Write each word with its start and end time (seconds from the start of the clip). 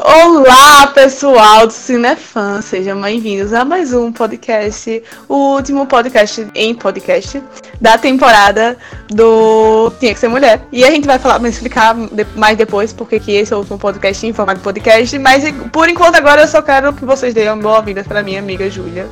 Olá, 0.00 0.86
pessoal 0.88 1.66
do 1.66 1.72
Cinefã, 1.72 2.62
sejam 2.62 3.00
bem-vindos 3.00 3.52
a 3.52 3.64
mais 3.64 3.92
um 3.92 4.12
podcast, 4.12 5.02
o 5.28 5.54
último 5.54 5.86
podcast 5.86 6.46
em 6.54 6.72
podcast 6.72 7.42
da 7.80 7.98
temporada 7.98 8.76
do 9.08 9.90
Tinha 9.98 10.14
que 10.14 10.20
Ser 10.20 10.28
Mulher. 10.28 10.62
E 10.70 10.84
a 10.84 10.90
gente 10.92 11.04
vai 11.04 11.18
falar, 11.18 11.38
vai 11.38 11.50
explicar 11.50 11.96
mais 12.36 12.56
depois 12.56 12.92
porque 12.92 13.18
que 13.18 13.32
esse 13.32 13.52
é 13.52 13.56
o 13.56 13.58
último 13.58 13.76
podcast 13.76 14.24
em 14.24 14.32
formato 14.32 14.60
podcast, 14.60 15.18
mas 15.18 15.42
por 15.72 15.88
enquanto 15.88 16.14
agora 16.14 16.42
eu 16.42 16.48
só 16.48 16.62
quero 16.62 16.92
que 16.92 17.04
vocês 17.04 17.34
deem 17.34 17.58
boa-vinda 17.58 18.04
para 18.04 18.22
minha 18.22 18.38
amiga 18.38 18.70
Júlia, 18.70 19.08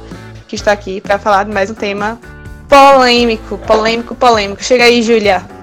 que 0.47 0.55
está 0.55 0.71
aqui 0.71 1.01
para 1.01 1.19
falar 1.19 1.45
de 1.45 1.53
mais 1.53 1.69
um 1.69 1.75
tema 1.75 2.17
polêmico, 2.69 3.59
polêmico, 3.59 4.15
polêmico. 4.15 4.63
Chega 4.63 4.85
aí, 4.85 5.03
Júlia. 5.03 5.56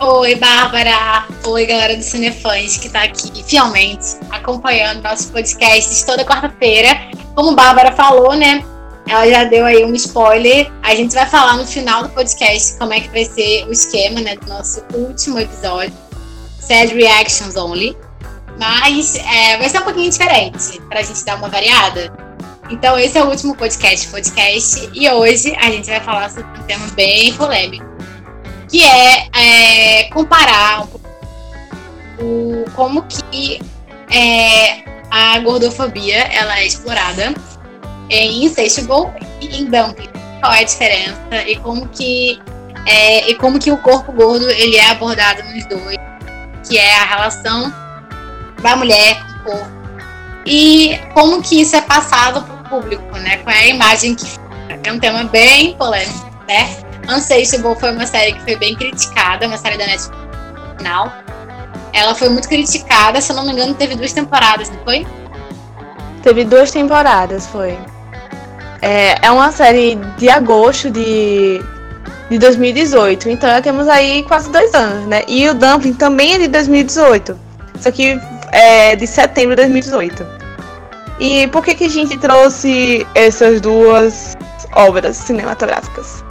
Oi, 0.00 0.36
Bárbara! 0.36 1.26
Oi, 1.44 1.66
galera 1.66 1.96
do 1.96 2.04
Cinefãs 2.04 2.76
que 2.76 2.88
tá 2.88 3.02
aqui 3.02 3.42
fielmente 3.42 4.16
acompanhando 4.30 5.02
nossos 5.02 5.26
podcasts 5.26 6.04
toda 6.04 6.24
quarta-feira. 6.24 7.10
Como 7.34 7.56
Bárbara 7.56 7.90
falou, 7.90 8.36
né? 8.36 8.64
Ela 9.08 9.28
já 9.28 9.42
deu 9.42 9.66
aí 9.66 9.84
um 9.84 9.92
spoiler. 9.96 10.70
A 10.84 10.94
gente 10.94 11.12
vai 11.16 11.26
falar 11.26 11.56
no 11.56 11.66
final 11.66 12.04
do 12.04 12.10
podcast 12.10 12.78
como 12.78 12.92
é 12.92 13.00
que 13.00 13.08
vai 13.08 13.24
ser 13.24 13.66
o 13.66 13.72
esquema, 13.72 14.20
né, 14.20 14.36
do 14.36 14.46
nosso 14.46 14.84
último 14.94 15.40
episódio. 15.40 15.92
Sad 16.60 16.94
Reactions 16.94 17.56
Only. 17.56 17.96
Mas 18.56 19.16
é, 19.16 19.58
vai 19.58 19.68
ser 19.68 19.80
um 19.80 19.84
pouquinho 19.84 20.10
diferente, 20.10 20.80
pra 20.88 21.02
gente 21.02 21.24
dar 21.24 21.34
uma 21.34 21.48
variada. 21.48 22.12
Então, 22.70 22.96
esse 22.96 23.18
é 23.18 23.24
o 23.24 23.30
último 23.30 23.56
podcast, 23.56 24.06
podcast. 24.08 24.90
E 24.94 25.10
hoje 25.10 25.56
a 25.56 25.72
gente 25.72 25.88
vai 25.88 26.00
falar 26.00 26.30
sobre 26.30 26.56
um 26.56 26.62
tema 26.66 26.86
bem 26.94 27.34
polêmico 27.34 27.97
que 28.68 28.82
é, 28.82 29.28
é 29.34 30.04
comparar 30.10 30.86
o, 32.20 32.64
como 32.74 33.02
que 33.02 33.60
é, 34.10 34.84
a 35.10 35.38
gordofobia 35.40 36.18
ela 36.32 36.58
é 36.58 36.66
explorada 36.66 37.34
em 38.10 38.44
Insatiable 38.44 39.10
e 39.40 39.58
em 39.58 39.64
Dumpling. 39.64 40.08
Qual 40.40 40.52
é 40.52 40.60
a 40.60 40.64
diferença 40.64 41.42
e 41.46 41.56
como 41.56 41.88
que 41.88 42.40
é, 42.86 43.28
e 43.30 43.34
como 43.34 43.58
que 43.58 43.70
o 43.70 43.78
corpo 43.78 44.12
gordo 44.12 44.48
ele 44.50 44.76
é 44.76 44.90
abordado 44.90 45.42
nos 45.44 45.66
dois, 45.66 45.98
que 46.66 46.78
é 46.78 46.94
a 46.94 47.04
relação 47.04 47.72
da 48.62 48.76
mulher 48.76 49.18
com 49.22 49.50
o 49.50 49.56
corpo 49.56 49.78
e 50.46 50.98
como 51.12 51.42
que 51.42 51.60
isso 51.60 51.76
é 51.76 51.82
passado 51.82 52.42
para 52.42 52.54
o 52.54 52.80
público, 52.80 53.18
né? 53.18 53.36
Qual 53.38 53.54
é 53.54 53.64
a 53.64 53.68
imagem 53.68 54.14
que 54.14 54.24
é 54.82 54.92
um 54.92 54.98
tema 54.98 55.24
bem 55.24 55.74
polêmico, 55.74 56.26
né? 56.46 56.87
Unsatiable 57.08 57.74
foi 57.78 57.92
uma 57.92 58.06
série 58.06 58.34
que 58.34 58.40
foi 58.40 58.56
bem 58.56 58.76
criticada, 58.76 59.46
uma 59.46 59.56
série 59.56 59.78
da 59.78 59.86
Netflix 59.86 60.28
final. 60.76 61.12
Ela 61.92 62.14
foi 62.14 62.28
muito 62.28 62.48
criticada, 62.48 63.20
se 63.20 63.32
eu 63.32 63.36
não 63.36 63.44
me 63.44 63.52
engano, 63.52 63.74
teve 63.74 63.96
duas 63.96 64.12
temporadas, 64.12 64.70
não 64.70 64.78
foi? 64.84 65.06
Teve 66.22 66.44
duas 66.44 66.70
temporadas, 66.70 67.46
foi. 67.46 67.78
É, 68.82 69.26
é 69.26 69.30
uma 69.30 69.50
série 69.50 69.96
de 70.16 70.28
agosto 70.28 70.90
de, 70.90 71.60
de 72.30 72.38
2018, 72.38 73.28
então 73.30 73.48
já 73.50 73.60
temos 73.60 73.88
aí 73.88 74.22
quase 74.24 74.50
dois 74.50 74.72
anos, 74.74 75.06
né? 75.06 75.22
E 75.26 75.48
o 75.48 75.54
Dumpling 75.54 75.94
também 75.94 76.34
é 76.34 76.38
de 76.38 76.48
2018, 76.48 77.38
só 77.80 77.90
que 77.90 78.20
é 78.52 78.94
de 78.94 79.06
setembro 79.06 79.56
de 79.56 79.62
2018. 79.62 80.26
E 81.18 81.48
por 81.48 81.64
que, 81.64 81.74
que 81.74 81.84
a 81.84 81.88
gente 81.88 82.16
trouxe 82.18 83.04
essas 83.14 83.60
duas 83.60 84.36
obras 84.76 85.16
cinematográficas? 85.16 86.22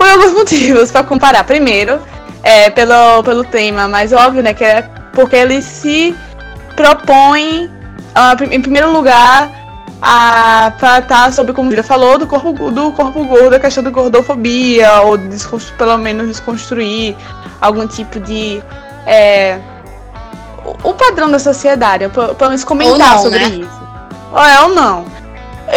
Por 0.00 0.08
alguns 0.08 0.32
motivos 0.32 0.90
para 0.90 1.04
comparar. 1.04 1.44
Primeiro, 1.44 2.00
é, 2.42 2.70
pelo, 2.70 3.22
pelo 3.22 3.44
tema 3.44 3.86
mais 3.86 4.14
óbvio, 4.14 4.42
né? 4.42 4.54
Que 4.54 4.64
é 4.64 4.82
porque 5.12 5.36
ele 5.36 5.60
se 5.60 6.16
propõe, 6.74 7.66
uh, 7.66 8.44
em 8.50 8.62
primeiro 8.62 8.90
lugar, 8.90 9.50
a 10.00 10.72
tratar 10.78 11.30
sobre, 11.34 11.52
como 11.52 11.70
já 11.76 11.82
falou, 11.82 12.16
do 12.16 12.26
corpo, 12.26 12.70
do 12.70 12.92
corpo 12.92 13.22
gordo, 13.24 13.56
a 13.56 13.60
questão 13.60 13.84
da 13.84 13.90
gordofobia, 13.90 15.02
ou 15.02 15.18
pelo 15.76 15.98
menos 15.98 16.28
desconstruir 16.28 17.14
algum 17.60 17.86
tipo 17.86 18.18
de. 18.20 18.62
É, 19.06 19.58
o 20.82 20.94
padrão 20.94 21.30
da 21.30 21.38
sociedade, 21.38 22.08
pelo 22.08 22.36
menos 22.40 22.64
comentar 22.64 23.16
não, 23.16 23.22
sobre 23.22 23.38
né? 23.38 23.48
isso. 23.48 23.80
Ou 24.32 24.42
é 24.42 24.60
ou 24.62 24.68
não. 24.70 25.19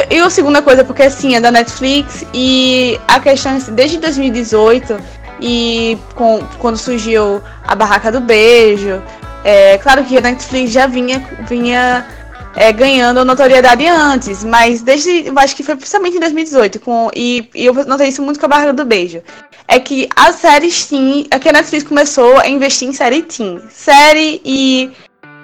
E 0.09 0.20
a 0.20 0.30
segunda 0.30 0.62
coisa, 0.62 0.84
porque 0.84 1.04
assim, 1.04 1.36
é 1.36 1.42
da 1.42 1.52
Netflix 1.52 2.26
e 2.34 3.00
a 3.08 3.20
questão, 3.20 3.56
assim, 3.56 3.74
desde 3.74 4.00
2018 4.00 4.98
e 5.40 5.98
com, 6.16 6.44
quando 6.59 6.78
surgiu 6.78 7.42
a 7.64 7.76
Barraca 7.76 8.12
do 8.12 8.22
Beijo, 8.22 9.02
é 9.44 9.78
claro 9.78 10.04
que 10.04 10.18
a 10.18 10.22
Netflix 10.22 10.72
já 10.72 10.88
vinha, 10.88 11.20
vinha 11.48 12.08
é, 12.56 12.72
ganhando 12.72 13.26
notoriedade 13.26 13.86
antes, 13.88 14.44
mas 14.44 14.81
desde, 14.81 15.28
eu 15.28 15.38
acho 15.38 15.56
que 15.56 15.64
foi 15.64 15.76
principalmente 15.76 16.18
em 16.18 16.20
2018, 16.20 16.80
com, 16.80 17.10
e, 17.16 17.50
e 17.54 17.66
eu 17.66 17.74
notei 17.74 18.08
isso 18.08 18.22
muito 18.22 18.40
com 18.40 18.46
a 18.46 18.50
Barraca 18.50 18.74
do 18.74 18.86
Beijo, 18.86 19.22
é 19.68 19.80
que 19.80 20.08
as 20.16 20.36
séries 20.36 20.86
teen, 20.86 21.28
é 21.30 21.40
que 21.40 21.50
a 21.50 21.54
Netflix 21.54 21.84
começou 21.84 22.38
a 22.40 22.48
investir 22.48 22.88
em 22.88 22.94
série 22.94 23.22
teen, 23.24 23.62
série 23.70 24.42
e, 24.46 24.92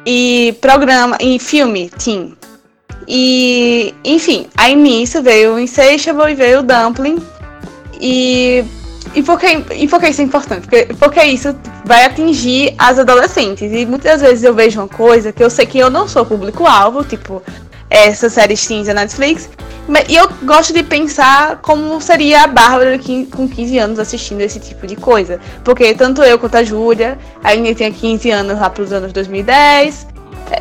e 0.05 0.55
programa, 0.61 1.17
em 1.19 1.37
filme 1.39 1.89
teen, 1.89 2.37
e, 3.11 3.95
enfim, 4.05 4.45
aí 4.55 4.75
nisso 4.75 5.23
veio 5.23 5.55
o 5.55 5.59
Insatiable 5.59 6.31
e 6.31 6.35
veio 6.35 6.59
o 6.59 6.63
Dumpling. 6.63 7.17
E, 7.99 8.63
e, 9.15 9.23
por, 9.23 9.39
que, 9.39 9.47
e 9.73 9.87
por 9.87 9.99
que 9.99 10.09
isso 10.09 10.21
é 10.21 10.23
importante? 10.25 10.67
Porque, 10.67 10.93
porque 10.93 11.23
isso 11.23 11.55
vai 11.85 12.05
atingir 12.05 12.75
as 12.77 12.99
adolescentes. 12.99 13.71
E 13.73 13.83
muitas 13.87 14.21
vezes 14.21 14.43
eu 14.43 14.53
vejo 14.53 14.79
uma 14.79 14.87
coisa 14.87 15.31
que 15.31 15.43
eu 15.43 15.49
sei 15.49 15.65
que 15.65 15.79
eu 15.79 15.89
não 15.89 16.07
sou 16.07 16.23
público-alvo, 16.23 17.03
tipo 17.03 17.41
essa 17.89 18.29
série 18.29 18.55
teens 18.55 18.85
da 18.85 18.93
Netflix. 18.93 19.49
E 20.07 20.15
eu 20.15 20.29
gosto 20.43 20.71
de 20.71 20.83
pensar 20.83 21.57
como 21.63 21.99
seria 21.99 22.43
a 22.43 22.47
Bárbara 22.47 22.99
com 23.35 23.49
15 23.49 23.79
anos 23.79 23.97
assistindo 23.97 24.41
esse 24.41 24.59
tipo 24.59 24.85
de 24.85 24.95
coisa. 24.95 25.39
Porque 25.63 25.95
tanto 25.95 26.21
eu 26.21 26.37
quanto 26.37 26.57
a 26.57 26.63
Júlia, 26.63 27.17
a 27.43 27.55
gente 27.55 27.73
tinha 27.73 27.91
15 27.91 28.29
anos 28.29 28.59
lá 28.59 28.69
pros 28.69 28.93
anos 28.93 29.11
2010, 29.11 30.05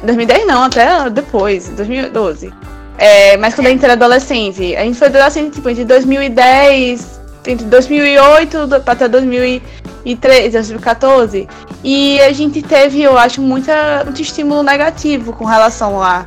2010 0.02 0.46
não, 0.46 0.64
até 0.64 1.10
depois, 1.10 1.68
2012. 1.70 2.52
É, 2.98 3.36
mas 3.36 3.54
quando 3.54 3.68
a 3.68 3.70
gente 3.70 3.84
era 3.84 3.92
adolescente, 3.92 4.74
a 4.76 4.82
gente 4.82 4.98
foi 4.98 5.06
adolescente 5.08 5.54
tipo, 5.54 5.68
entre 5.68 5.84
2010, 5.84 7.20
entre 7.46 7.64
2008 7.66 8.68
até 8.84 9.08
2013, 9.08 10.50
2014. 10.50 11.48
E 11.84 12.20
a 12.20 12.32
gente 12.32 12.60
teve, 12.60 13.00
eu 13.00 13.16
acho, 13.16 13.40
muita, 13.40 14.02
muito 14.04 14.20
estímulo 14.20 14.62
negativo 14.62 15.32
com 15.32 15.44
relação 15.44 16.02
à 16.02 16.26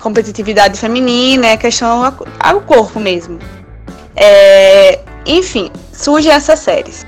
competitividade 0.00 0.78
feminina, 0.78 1.52
a 1.52 1.56
questão 1.56 2.02
ao 2.40 2.60
corpo 2.62 2.98
mesmo. 2.98 3.38
É, 4.16 5.00
enfim, 5.26 5.70
surgem 5.92 6.32
essas 6.32 6.60
séries. 6.60 7.04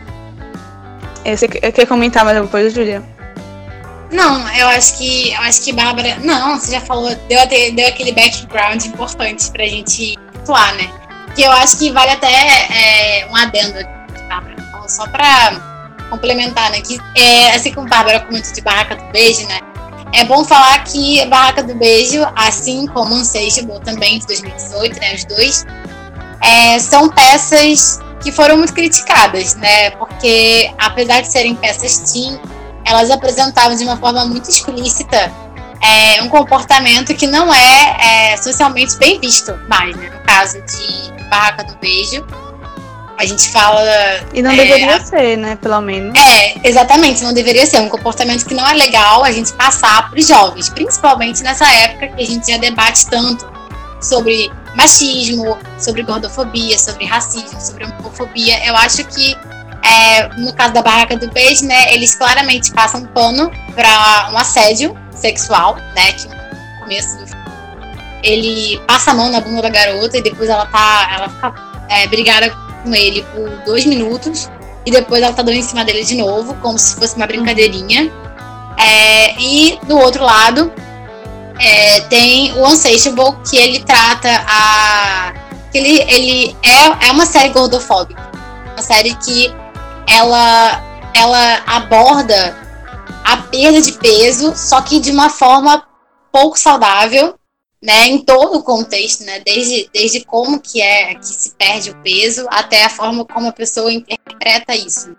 Você 1.24 1.48
quer 1.48 1.86
comentar 1.86 2.24
mais 2.24 2.36
alguma 2.36 2.50
coisa, 2.50 2.70
Julia? 2.70 3.02
Não, 4.10 4.48
eu 4.56 4.68
acho 4.68 4.98
que 4.98 5.32
eu 5.32 5.40
acho 5.40 5.62
que 5.62 5.72
Bárbara. 5.72 6.16
Não, 6.22 6.58
você 6.58 6.72
já 6.72 6.80
falou, 6.80 7.14
deu, 7.28 7.38
deu 7.74 7.88
aquele 7.88 8.12
background 8.12 8.84
importante 8.84 9.50
pra 9.50 9.64
gente 9.64 10.16
atuar, 10.36 10.74
né? 10.74 10.90
Que 11.34 11.42
eu 11.42 11.52
acho 11.52 11.78
que 11.78 11.90
vale 11.90 12.12
até 12.12 12.28
é, 12.28 13.28
um 13.30 13.36
adendo 13.36 13.74
Bárbara. 14.28 14.56
Só 14.88 15.06
pra 15.08 15.60
complementar, 16.10 16.70
né? 16.70 16.80
Que 16.80 16.98
é, 17.16 17.54
assim 17.54 17.72
como 17.72 17.88
Bárbara 17.88 18.20
comentou 18.20 18.52
de 18.52 18.60
Barraca 18.60 18.94
do 18.94 19.04
Beijo, 19.06 19.46
né? 19.46 19.58
É 20.12 20.24
bom 20.24 20.44
falar 20.44 20.82
que 20.84 21.24
Barraca 21.26 21.62
do 21.62 21.74
Beijo, 21.74 22.24
assim 22.36 22.86
como 22.86 23.24
Seixable 23.24 23.80
também 23.80 24.20
de 24.20 24.26
2018, 24.26 25.00
né? 25.00 25.14
Os 25.14 25.24
dois, 25.24 25.66
é, 26.40 26.78
são 26.78 27.08
peças 27.08 28.00
que 28.22 28.30
foram 28.30 28.56
muito 28.56 28.72
criticadas, 28.72 29.56
né? 29.56 29.90
Porque 29.90 30.72
apesar 30.78 31.20
de 31.20 31.28
serem 31.28 31.54
peças 31.54 32.12
teen, 32.12 32.40
elas 32.86 33.10
apresentavam 33.10 33.76
de 33.76 33.84
uma 33.84 33.96
forma 33.96 34.24
muito 34.26 34.48
explícita 34.48 35.32
é, 35.82 36.22
um 36.22 36.28
comportamento 36.28 37.14
que 37.14 37.26
não 37.26 37.52
é, 37.52 38.32
é, 38.32 38.36
socialmente 38.36 38.96
bem 38.96 39.20
visto 39.20 39.54
mais, 39.68 39.94
né? 39.96 40.10
No 40.10 40.20
caso 40.20 40.60
de 40.62 41.24
Barraca 41.28 41.64
do 41.64 41.76
Beijo, 41.76 42.24
a 43.18 43.24
gente 43.24 43.48
fala. 43.50 43.82
E 44.32 44.42
não 44.42 44.50
é, 44.50 44.56
deveria 44.56 45.00
ser, 45.00 45.36
né? 45.36 45.56
Pelo 45.56 45.80
menos. 45.80 46.18
É, 46.18 46.68
exatamente, 46.68 47.22
não 47.22 47.32
deveria 47.32 47.66
ser. 47.66 47.80
Um 47.80 47.88
comportamento 47.88 48.44
que 48.44 48.54
não 48.54 48.66
é 48.66 48.74
legal 48.74 49.24
a 49.24 49.32
gente 49.32 49.52
passar 49.52 50.10
para 50.10 50.18
os 50.18 50.26
jovens, 50.26 50.68
principalmente 50.68 51.42
nessa 51.42 51.66
época 51.66 52.08
que 52.08 52.22
a 52.22 52.26
gente 52.26 52.50
já 52.50 52.58
debate 52.58 53.06
tanto 53.06 53.46
sobre 54.00 54.50
machismo, 54.76 55.58
sobre 55.78 56.02
gordofobia, 56.02 56.78
sobre 56.78 57.06
racismo, 57.06 57.60
sobre 57.60 57.84
homofobia. 57.84 58.64
Eu 58.66 58.76
acho 58.76 59.04
que 59.04 59.36
é, 59.86 60.28
no 60.36 60.52
caso 60.52 60.74
da 60.74 60.82
barraca 60.82 61.16
do 61.16 61.30
beijo, 61.30 61.64
né, 61.64 61.94
eles 61.94 62.14
claramente 62.14 62.72
passam 62.72 63.04
pano 63.06 63.50
para 63.74 64.30
um 64.32 64.36
assédio 64.36 64.96
sexual, 65.12 65.76
né, 65.94 66.12
que 66.12 66.28
no 66.28 66.80
começo 66.80 67.18
ele 68.22 68.80
passa 68.88 69.12
a 69.12 69.14
mão 69.14 69.30
na 69.30 69.40
bunda 69.40 69.62
da 69.62 69.68
garota 69.68 70.18
e 70.18 70.22
depois 70.22 70.50
ela 70.50 70.66
tá, 70.66 71.08
ela 71.14 71.28
fica 71.28 71.54
é, 71.88 72.06
brigada 72.08 72.50
com 72.82 72.94
ele 72.94 73.24
por 73.34 73.48
dois 73.64 73.86
minutos 73.86 74.50
e 74.84 74.90
depois 74.90 75.22
ela 75.22 75.32
tá 75.32 75.42
dando 75.42 75.56
em 75.56 75.62
cima 75.62 75.84
dele 75.84 76.04
de 76.04 76.16
novo, 76.16 76.54
como 76.54 76.78
se 76.78 76.96
fosse 76.96 77.16
uma 77.16 77.26
brincadeirinha. 77.26 78.10
É, 78.78 79.34
e 79.40 79.78
do 79.84 79.96
outro 79.98 80.24
lado, 80.24 80.72
é, 81.58 82.00
tem 82.02 82.52
o 82.52 82.66
Unsatiable, 82.66 83.36
que 83.48 83.56
ele 83.56 83.80
trata 83.80 84.28
a. 84.46 85.32
que 85.72 85.78
ele, 85.78 86.02
ele 86.08 86.56
é, 86.62 87.08
é 87.08 87.10
uma 87.10 87.26
série 87.26 87.48
gordofóbica. 87.48 88.30
Uma 88.74 88.82
série 88.82 89.14
que 89.16 89.52
ela, 90.08 90.82
ela 91.14 91.62
aborda 91.66 92.56
a 93.24 93.36
perda 93.38 93.80
de 93.80 93.92
peso, 93.92 94.54
só 94.56 94.80
que 94.80 95.00
de 95.00 95.10
uma 95.10 95.28
forma 95.28 95.84
pouco 96.32 96.58
saudável, 96.58 97.34
né, 97.82 98.06
em 98.06 98.18
todo 98.18 98.58
o 98.58 98.62
contexto, 98.62 99.24
né, 99.24 99.40
desde, 99.44 99.88
desde 99.92 100.24
como 100.24 100.60
que 100.60 100.80
é 100.80 101.14
que 101.14 101.26
se 101.26 101.50
perde 101.56 101.90
o 101.90 101.96
peso 102.02 102.46
até 102.50 102.84
a 102.84 102.90
forma 102.90 103.24
como 103.24 103.48
a 103.48 103.52
pessoa 103.52 103.92
interpreta 103.92 104.74
isso. 104.74 105.14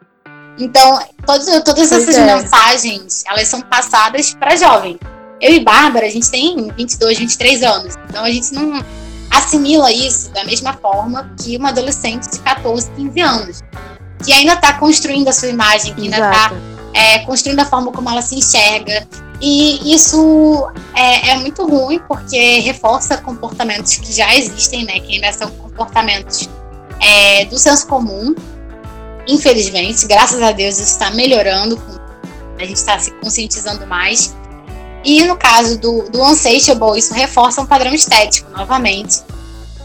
Então, 0.60 1.00
todas, 1.26 1.46
todas 1.64 1.92
essas 1.92 2.16
é. 2.16 2.26
mensagens, 2.26 3.24
elas 3.28 3.48
são 3.48 3.62
passadas 3.62 4.34
para 4.34 4.56
jovem. 4.56 5.00
Eu 5.40 5.54
e 5.54 5.60
Bárbara, 5.60 6.08
a 6.08 6.10
gente 6.10 6.32
tem 6.32 6.72
22, 6.72 7.20
23 7.20 7.64
anos. 7.64 7.96
Então, 8.10 8.24
a 8.24 8.32
gente 8.32 8.54
não 8.54 8.84
assimila 9.30 9.92
isso 9.92 10.32
da 10.32 10.44
mesma 10.44 10.74
forma 10.74 11.32
que 11.40 11.58
uma 11.58 11.70
adolescente 11.70 12.28
de 12.30 12.40
14, 12.40 12.90
15 12.92 13.22
anos. 13.22 13.64
Que 14.24 14.34
ainda 14.34 14.54
está 14.54 14.74
construindo 14.74 15.28
a 15.28 15.34
sua 15.34 15.50
imagem, 15.50 15.94
que 15.94 16.02
ainda 16.02 16.18
está 16.18 16.52
é, 16.94 17.20
construindo 17.20 17.60
a 17.60 17.66
forma 17.66 17.92
como 17.92 18.10
ela 18.10 18.22
se 18.22 18.36
enxerga. 18.36 19.08
E 19.40 19.94
isso 19.94 20.68
é, 20.96 21.30
é, 21.30 21.36
muito 21.38 21.66
ruim, 21.68 22.00
porque 22.08 22.60
reforça 22.60 23.18
comportamentos 23.18 23.96
que 23.96 24.12
já 24.12 24.36
existem, 24.36 24.84
né? 24.86 25.00
Que 25.00 25.16
ainda 25.16 25.32
são 25.32 25.50
comportamentos 25.52 26.50
é, 27.00 27.46
do 27.46 27.58
senso 27.58 27.86
comum, 27.86 28.34
Infelizmente, 29.28 30.08
graças 30.08 30.42
a 30.42 30.52
Deus, 30.52 30.76
isso 30.76 30.92
está 30.92 31.12
melhorando. 31.12 31.80
A 32.58 32.64
gente 32.64 32.78
está 32.78 32.98
se 32.98 33.12
conscientizando 33.12 33.86
mais. 33.86 34.36
E 35.04 35.24
no 35.26 35.36
caso 35.36 35.78
do, 35.78 36.10
do 36.10 36.24
Unsatiable, 36.24 36.98
isso 36.98 37.14
reforça 37.14 37.62
um 37.62 37.66
padrão 37.66 37.94
estético, 37.94 38.50
novamente. 38.52 39.22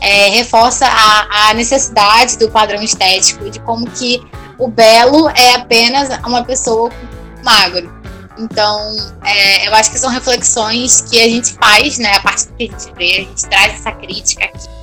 É, 0.02 0.30
reforça 0.30 0.84
a, 0.86 1.50
a 1.50 1.54
necessidade 1.54 2.36
do 2.36 2.50
padrão 2.50 2.82
estético, 2.82 3.48
de 3.48 3.60
como 3.60 3.88
que 3.90 4.20
o 4.58 4.66
belo 4.68 5.28
é 5.30 5.54
apenas 5.54 6.08
uma 6.26 6.44
pessoa 6.44 6.90
magro. 7.44 8.02
Então, 8.36 8.96
é, 9.24 9.68
eu 9.68 9.74
acho 9.74 9.90
que 9.90 9.98
são 9.98 10.10
reflexões 10.10 11.02
que 11.02 11.20
a 11.20 11.28
gente 11.28 11.52
faz, 11.54 11.98
né? 11.98 12.16
A 12.16 12.20
partir 12.20 12.46
do 12.46 12.54
que 12.54 12.64
a 12.64 12.66
gente 12.66 12.94
vê, 12.96 13.12
a 13.12 13.20
gente 13.20 13.46
traz 13.48 13.74
essa 13.74 13.92
crítica 13.92 14.44
aqui 14.44 14.82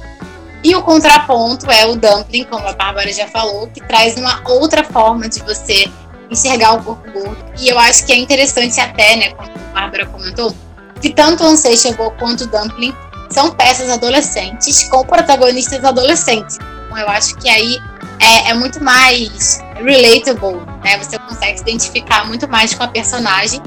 e 0.64 0.76
o 0.76 0.82
contraponto 0.82 1.72
é 1.72 1.86
o 1.88 1.96
dumpling, 1.96 2.44
como 2.44 2.68
a 2.68 2.74
Bárbara 2.74 3.12
já 3.14 3.28
falou, 3.28 3.68
que 3.68 3.80
traz 3.82 4.18
uma 4.18 4.42
outra 4.46 4.84
forma 4.84 5.30
de 5.30 5.40
você 5.40 5.90
enxergar 6.30 6.74
o 6.74 6.84
corpo 6.84 7.10
gordo. 7.12 7.38
E 7.60 7.70
eu 7.70 7.80
acho 7.80 8.06
que 8.06 8.12
é 8.12 8.18
interessante 8.18 8.80
até, 8.80 9.16
né, 9.16 9.30
como 9.30 9.50
a 9.50 9.74
Bárbara 9.74 10.06
comentou, 10.08 10.54
que 11.02 11.12
tanto 11.12 11.44
o 11.44 11.48
Unsatiable 11.48 12.12
quanto 12.20 12.44
o 12.44 12.48
Dumpling 12.48 12.94
são 13.30 13.52
peças 13.52 13.90
adolescentes 13.90 14.84
com 14.84 15.04
protagonistas 15.06 15.84
adolescentes. 15.84 16.58
Então 16.86 16.98
eu 16.98 17.10
acho 17.10 17.36
que 17.36 17.50
aí 17.50 17.80
é, 18.20 18.50
é 18.50 18.54
muito 18.54 18.84
mais 18.84 19.60
relatable, 19.76 20.62
né? 20.84 20.98
Você 20.98 21.18
consegue 21.20 21.58
se 21.58 21.64
identificar 21.64 22.26
muito 22.28 22.48
mais 22.48 22.74
com 22.74 22.84
a 22.84 22.88
personagem 22.88 23.62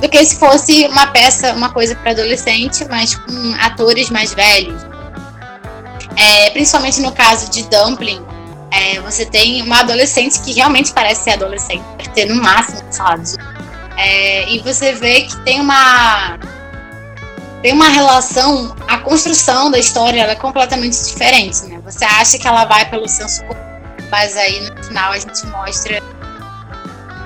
do 0.00 0.08
que 0.08 0.22
se 0.24 0.38
fosse 0.38 0.86
uma 0.86 1.06
peça, 1.06 1.54
uma 1.54 1.70
coisa 1.70 1.94
para 1.96 2.10
adolescente, 2.10 2.84
mas 2.88 3.14
com 3.14 3.54
atores 3.60 4.10
mais 4.10 4.34
velhos 4.34 4.96
é, 6.16 6.50
principalmente 6.50 7.00
no 7.00 7.12
caso 7.12 7.50
de 7.50 7.62
Dumpling, 7.64 8.24
é, 8.70 9.00
você 9.00 9.24
tem 9.24 9.62
uma 9.62 9.80
adolescente 9.80 10.40
que 10.40 10.52
realmente 10.52 10.92
parece 10.92 11.24
ser 11.24 11.30
adolescente, 11.30 11.82
deve 11.98 12.10
ter 12.10 12.24
no 12.26 12.42
máximo, 12.42 12.82
sei 12.90 13.38
é, 13.98 14.50
e 14.50 14.58
você 14.60 14.92
vê 14.92 15.22
que 15.22 15.36
tem 15.44 15.60
uma 15.60 16.38
tem 17.62 17.72
uma 17.72 17.88
relação, 17.88 18.74
a 18.86 18.98
construção 18.98 19.70
da 19.70 19.78
história 19.78 20.22
é 20.22 20.34
completamente 20.34 20.96
diferente, 21.04 21.64
né? 21.66 21.80
Você 21.84 22.04
acha 22.04 22.38
que 22.38 22.46
ela 22.46 22.64
vai 22.64 22.88
pelo 22.88 23.08
senso 23.08 23.44
comum, 23.44 23.60
mas 24.10 24.36
aí 24.36 24.70
no 24.70 24.84
final 24.84 25.12
a 25.12 25.18
gente 25.18 25.46
mostra 25.46 26.02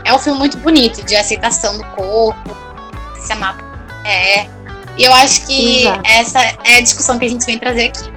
é 0.04 0.14
um 0.14 0.18
filme 0.18 0.38
muito 0.38 0.56
bonito 0.58 1.04
de 1.04 1.14
aceitação 1.14 1.76
do 1.76 1.84
corpo, 1.84 2.56
se 3.20 3.32
amar 3.32 3.56
é. 4.04 4.46
E 4.96 5.04
eu 5.04 5.12
acho 5.14 5.46
que 5.46 5.82
Exato. 5.82 6.02
essa 6.04 6.40
é 6.64 6.76
a 6.76 6.80
discussão 6.80 7.18
que 7.18 7.24
a 7.24 7.28
gente 7.28 7.44
vem 7.46 7.58
trazer 7.58 7.86
aqui. 7.86 8.10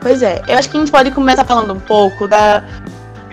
Pois 0.00 0.22
é, 0.22 0.42
eu 0.46 0.56
acho 0.56 0.68
que 0.68 0.76
a 0.76 0.80
gente 0.80 0.90
pode 0.90 1.10
começar 1.10 1.44
falando 1.44 1.74
um 1.74 1.80
pouco 1.80 2.26
da, 2.26 2.62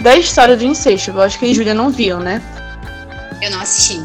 da 0.01 0.15
história 0.17 0.55
do 0.55 0.63
incesto. 0.63 1.11
Eu 1.11 1.21
acho 1.21 1.39
que 1.39 1.49
a 1.49 1.53
Júlia 1.53 1.73
não 1.73 1.89
viu, 1.89 2.19
né? 2.19 2.41
Eu 3.41 3.51
não 3.51 3.61
assisti. 3.61 4.01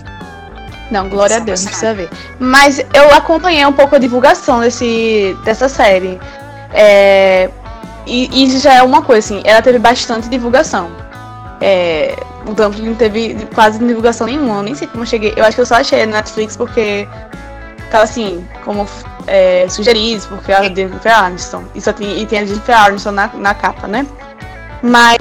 Não, 0.92 1.08
glória 1.08 1.36
a 1.36 1.38
Deus, 1.38 1.60
não 1.62 1.68
precisa 1.68 1.94
ver. 1.94 2.10
Mas 2.38 2.84
eu 2.92 3.10
acompanhei 3.14 3.64
um 3.64 3.72
pouco 3.72 3.96
a 3.96 3.98
divulgação 3.98 4.60
desse, 4.60 5.34
dessa 5.42 5.66
série. 5.66 6.20
É, 6.74 7.48
e 8.06 8.44
isso 8.44 8.58
já 8.58 8.74
é 8.74 8.82
uma 8.82 9.00
coisa, 9.00 9.20
assim, 9.20 9.42
ela 9.44 9.62
teve 9.62 9.78
bastante 9.78 10.28
divulgação. 10.28 10.90
É, 11.62 12.14
o 12.46 12.52
Dumpling 12.52 12.88
não 12.88 12.94
teve 12.94 13.48
quase 13.54 13.78
divulgação 13.78 14.26
nenhuma, 14.26 14.62
nem 14.62 14.74
sei 14.74 14.86
como 14.86 15.02
eu 15.02 15.06
cheguei. 15.06 15.32
Eu 15.34 15.44
acho 15.44 15.54
que 15.54 15.62
eu 15.62 15.66
só 15.66 15.76
achei 15.76 16.04
na 16.04 16.18
Netflix 16.18 16.58
porque 16.58 17.08
tava 17.90 18.04
assim, 18.04 18.46
como 18.62 18.86
é, 19.26 19.66
sugeridos 19.70 20.26
por 20.26 20.42
causa 20.42 20.68
de 20.68 20.82
Jennifer 20.82 21.16
Aniston. 21.16 21.64
E, 21.74 21.80
só 21.80 21.92
tem, 21.94 22.20
e 22.20 22.26
tem 22.26 22.40
a 22.40 22.44
Jennifer 22.44 22.78
Aniston 22.78 23.12
na, 23.12 23.28
na 23.28 23.54
capa, 23.54 23.88
né? 23.88 24.06
Mas 24.82 25.18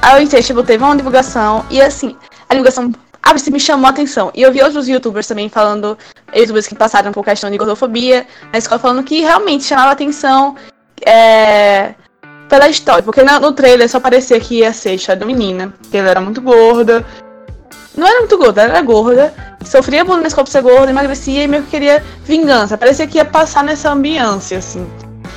a 0.00 0.22
Insatiable 0.22 0.64
teve 0.64 0.82
uma 0.82 0.96
divulgação 0.96 1.66
e 1.68 1.82
assim, 1.82 2.16
a 2.48 2.54
divulgação 2.54 2.92
ah, 3.30 3.32
você 3.36 3.50
me 3.50 3.60
chamou 3.60 3.86
a 3.86 3.90
atenção. 3.90 4.30
E 4.34 4.42
eu 4.42 4.52
vi 4.52 4.62
outros 4.62 4.88
youtubers 4.88 5.26
também 5.26 5.48
falando, 5.48 5.98
youtubers 6.34 6.66
que 6.66 6.74
passaram 6.74 7.12
por 7.12 7.24
questão 7.24 7.50
de 7.50 7.58
gordofobia 7.58 8.26
na 8.52 8.58
escola, 8.58 8.78
falando 8.78 9.02
que 9.02 9.20
realmente 9.20 9.64
chamava 9.64 9.92
atenção 9.92 10.54
é, 11.04 11.94
pela 12.48 12.68
história. 12.68 13.02
Porque 13.02 13.22
no, 13.22 13.52
trailer 13.52 13.88
só 13.88 14.00
parecia 14.00 14.38
que 14.38 14.60
ia 14.60 14.72
ser 14.72 14.98
a 15.10 15.14
da 15.14 15.26
menina, 15.26 15.74
que 15.90 15.96
ela 15.96 16.10
era 16.10 16.20
muito 16.20 16.40
gorda. 16.40 17.04
Não 17.96 18.06
era 18.06 18.20
muito 18.20 18.36
gorda, 18.36 18.62
ela 18.62 18.72
era 18.72 18.82
gorda 18.82 19.34
sofria 19.66 20.04
bullying 20.04 20.22
na 20.22 20.28
escola 20.28 20.44
por 20.44 20.50
ser 20.50 20.62
gorda, 20.62 20.90
emagrecia 20.90 21.42
e 21.42 21.48
meio 21.48 21.62
que 21.64 21.70
queria 21.70 22.02
vingança. 22.24 22.78
Parecia 22.78 23.06
que 23.06 23.18
ia 23.18 23.24
passar 23.24 23.64
nessa 23.64 23.90
ambiência, 23.90 24.58
assim. 24.58 24.86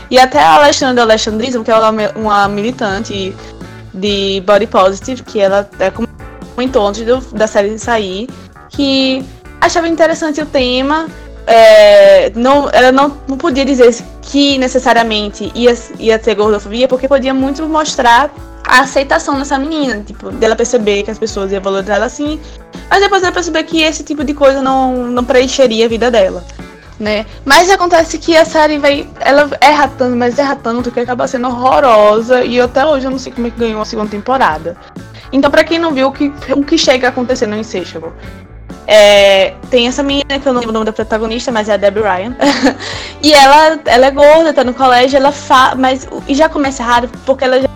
E 0.10 0.18
até 0.18 0.40
a 0.40 0.56
Alexandra 0.56 1.04
Alexandrismo, 1.04 1.64
que 1.64 1.72
é 1.72 1.76
uma 2.16 2.48
militante 2.48 3.36
de 3.94 4.42
body 4.46 4.68
positive, 4.68 5.24
que 5.24 5.40
ela 5.40 5.70
é 5.80 5.92
comentou 6.60 6.86
antes 6.86 7.06
do, 7.06 7.18
da 7.34 7.48
série 7.48 7.80
sair, 7.80 8.28
que 8.70 9.24
achava 9.62 9.88
interessante 9.88 10.42
o 10.42 10.46
tema. 10.46 11.08
É, 11.48 12.32
não, 12.36 12.70
ela 12.72 12.92
não, 12.92 13.18
não 13.28 13.38
podia 13.38 13.64
dizer 13.64 13.96
que 14.22 14.58
necessariamente 14.58 15.52
ia, 15.56 15.76
ia 15.98 16.20
ter 16.20 16.36
gordofobia, 16.36 16.88
porque 16.88 17.08
podia 17.08 17.34
muito 17.34 17.66
mostrar 17.68 18.30
a 18.68 18.82
aceitação 18.82 19.40
dessa 19.40 19.58
menina, 19.58 20.04
tipo, 20.06 20.32
dela 20.32 20.56
perceber 20.56 21.02
que 21.04 21.10
as 21.10 21.18
pessoas 21.18 21.52
iam 21.52 21.62
valorizar 21.62 21.96
ela 21.96 22.06
assim, 22.06 22.40
mas 22.90 23.02
depois 23.02 23.24
ela 23.24 23.32
perceber 23.32 23.64
que 23.64 23.82
esse 23.82 24.04
tipo 24.04 24.24
de 24.24 24.34
coisa 24.34 24.62
não, 24.62 25.08
não 25.08 25.24
preencheria 25.24 25.86
a 25.86 25.90
vida 25.90 26.12
dela. 26.12 26.44
Né? 27.00 27.26
Mas 27.46 27.70
acontece 27.70 28.18
que 28.18 28.36
a 28.36 28.44
série 28.44 28.78
vai. 28.78 29.10
Ela 29.22 29.50
erra 29.62 29.88
tanto, 29.98 30.18
mas 30.18 30.38
erra 30.38 30.58
tanto 30.58 30.92
que 30.92 31.00
acaba 31.00 31.26
sendo 31.30 31.48
horrorosa. 31.48 32.44
E 32.44 32.60
até 32.60 32.86
hoje 32.86 33.08
eu 33.08 33.12
não 33.12 33.18
sei 33.18 33.32
como 33.32 33.48
é 33.48 33.50
que 33.50 33.58
ganhou 33.58 33.82
a 33.82 33.86
segunda 33.86 34.10
temporada. 34.10 34.76
Então, 35.32 35.52
pra 35.52 35.64
quem 35.64 35.80
não 35.80 35.92
viu 35.92 36.08
o 36.08 36.12
que, 36.12 36.32
o 36.56 36.64
que 36.64 36.78
chega 36.78 37.08
a 37.08 37.10
acontecer 37.10 37.48
no 37.48 37.56
Insatiable. 37.56 38.12
É, 38.92 39.54
tem 39.70 39.88
essa 39.88 40.02
menina 40.02 40.40
que 40.40 40.48
eu 40.48 40.52
não 40.52 40.62
lembro 40.62 40.72
o 40.72 40.74
nome 40.74 40.86
da 40.86 40.92
protagonista, 40.92 41.52
mas 41.52 41.70
é 41.70 41.74
a 41.74 41.78
Debbie 41.78 42.02
Ryan. 42.02 42.36
e 43.22 43.32
ela, 43.32 43.80
ela 43.86 44.06
é 44.08 44.12
gorda, 44.12 44.52
tá 44.52 44.64
no 44.64 44.74
colégio, 44.74 45.18
ela 45.18 45.32
fa 45.32 45.76
mas 45.76 46.08
e 46.28 46.34
já 46.34 46.50
começa 46.50 46.82
errado 46.82 47.08
porque 47.24 47.44
ela 47.44 47.62
já 47.62 47.70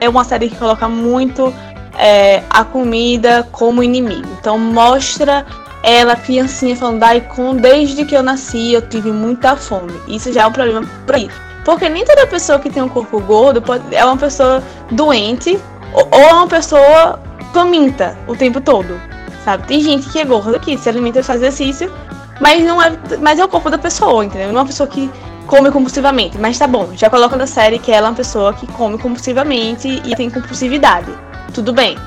é 0.00 0.08
uma 0.08 0.24
série 0.24 0.48
que 0.48 0.56
coloca 0.56 0.88
muito 0.88 1.54
é, 1.96 2.42
a 2.50 2.64
comida 2.64 3.46
como 3.52 3.84
inimigo. 3.84 4.28
Então 4.40 4.58
mostra 4.58 5.46
ela, 5.80 6.16
criancinha, 6.16 6.76
falando, 6.76 7.02
ai, 7.04 7.20
com, 7.20 7.54
desde 7.54 8.04
que 8.04 8.16
eu 8.16 8.22
nasci 8.22 8.72
eu 8.72 8.82
tive 8.82 9.12
muita 9.12 9.54
fome. 9.54 9.92
Isso 10.08 10.32
já 10.32 10.42
é 10.42 10.46
um 10.46 10.52
problema 10.52 10.84
por 11.06 11.14
aí. 11.14 11.30
Porque 11.64 11.88
nem 11.88 12.04
toda 12.04 12.26
pessoa 12.26 12.58
que 12.58 12.68
tem 12.68 12.82
um 12.82 12.88
corpo 12.88 13.20
gordo 13.20 13.62
pode, 13.62 13.94
é 13.94 14.04
uma 14.04 14.16
pessoa 14.16 14.60
doente 14.90 15.56
ou, 15.92 16.08
é 16.12 16.32
uma 16.32 16.46
pessoa 16.46 17.20
faminta 17.52 18.16
o 18.26 18.34
tempo 18.34 18.60
todo. 18.60 19.00
Sabe? 19.44 19.66
Tem 19.66 19.80
gente 19.80 20.08
que 20.08 20.18
é 20.18 20.24
gorda 20.24 20.58
que 20.58 20.78
se 20.78 20.88
alimenta 20.88 21.20
e 21.20 21.22
faz 21.22 21.42
exercício, 21.42 21.92
mas 22.40 22.62
não 22.64 22.80
é. 22.80 22.92
Mas 23.20 23.38
é 23.38 23.44
o 23.44 23.48
corpo 23.48 23.68
da 23.68 23.78
pessoa, 23.78 24.24
entendeu? 24.24 24.48
Não 24.48 24.58
é 24.58 24.60
uma 24.60 24.66
pessoa 24.66 24.86
que 24.86 25.10
come 25.46 25.70
compulsivamente. 25.70 26.38
Mas 26.38 26.58
tá 26.58 26.66
bom, 26.66 26.90
já 26.94 27.10
coloca 27.10 27.36
na 27.36 27.46
série 27.46 27.78
que 27.78 27.90
ela 27.90 28.06
é 28.06 28.10
uma 28.10 28.16
pessoa 28.16 28.52
que 28.54 28.66
come 28.68 28.98
compulsivamente 28.98 30.00
e 30.04 30.14
tem 30.14 30.30
compulsividade. 30.30 31.12
Tudo 31.52 31.72
bem. 31.72 31.98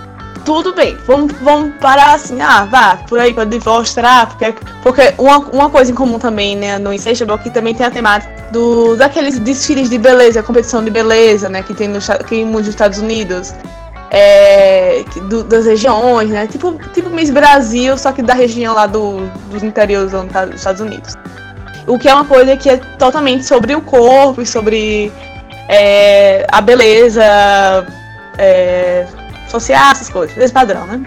Tudo 0.45 0.73
bem. 0.73 0.95
Vamos, 1.07 1.33
vamos 1.41 1.73
parar 1.81 2.13
assim, 2.13 2.39
ah, 2.39 2.65
vá, 2.65 2.97
por 3.09 3.19
aí 3.19 3.33
para 3.33 3.45
demonstrar, 3.45 4.27
porque, 4.27 4.53
porque 4.83 5.13
uma, 5.17 5.39
uma 5.39 5.69
coisa 5.71 5.91
em 5.91 5.95
comum 5.95 6.19
também, 6.19 6.55
né, 6.55 6.77
no 6.77 6.93
Insatiable, 6.93 7.39
que 7.39 7.49
também 7.49 7.73
tem 7.73 7.85
a 7.85 7.91
temática 7.91 8.31
do, 8.51 8.95
daqueles 8.95 9.39
desfiles 9.39 9.89
de 9.89 9.97
beleza, 9.97 10.43
competição 10.43 10.83
de 10.83 10.91
beleza, 10.91 11.49
né, 11.49 11.63
que 11.63 11.73
tem 11.73 11.87
no, 11.87 11.99
que 11.99 12.29
tem 12.29 12.45
nos 12.45 12.67
Estados 12.67 12.99
Unidos 12.99 13.55
é, 14.11 15.03
do, 15.29 15.43
das 15.43 15.65
regiões, 15.65 16.29
né? 16.29 16.47
Tipo, 16.47 16.79
tipo 16.93 17.09
Miss 17.09 17.29
Brasil, 17.29 17.97
só 17.97 18.11
que 18.11 18.21
da 18.21 18.33
região 18.33 18.73
lá 18.73 18.85
do, 18.85 19.27
dos 19.49 19.63
interiores 19.63 20.11
dos 20.11 20.55
Estados 20.55 20.79
Unidos. 20.79 21.15
O 21.87 21.97
que 21.99 22.07
é 22.07 22.13
uma 22.13 22.25
coisa 22.25 22.55
que 22.55 22.69
é 22.69 22.77
totalmente 22.77 23.45
sobre 23.45 23.75
o 23.75 23.81
corpo 23.81 24.41
e 24.41 24.45
sobre 24.45 25.11
é, 25.67 26.45
a 26.51 26.61
beleza 26.61 27.23
é, 28.37 29.05
social, 29.59 29.91
essas 29.91 30.09
coisas, 30.09 30.37
esse 30.37 30.53
padrão, 30.53 30.85
né? 30.85 31.03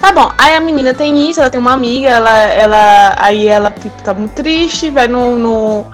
Tá 0.00 0.12
bom, 0.12 0.30
aí 0.36 0.54
a 0.54 0.60
menina 0.60 0.92
tem 0.92 1.30
isso, 1.30 1.40
ela 1.40 1.48
tem 1.48 1.60
uma 1.60 1.72
amiga, 1.72 2.08
ela, 2.08 2.38
ela 2.38 3.14
aí 3.16 3.46
ela 3.46 3.70
tipo, 3.70 4.02
tá 4.02 4.12
muito 4.12 4.32
triste, 4.32 4.90
vai 4.90 5.08
no, 5.08 5.36
no 5.38 5.86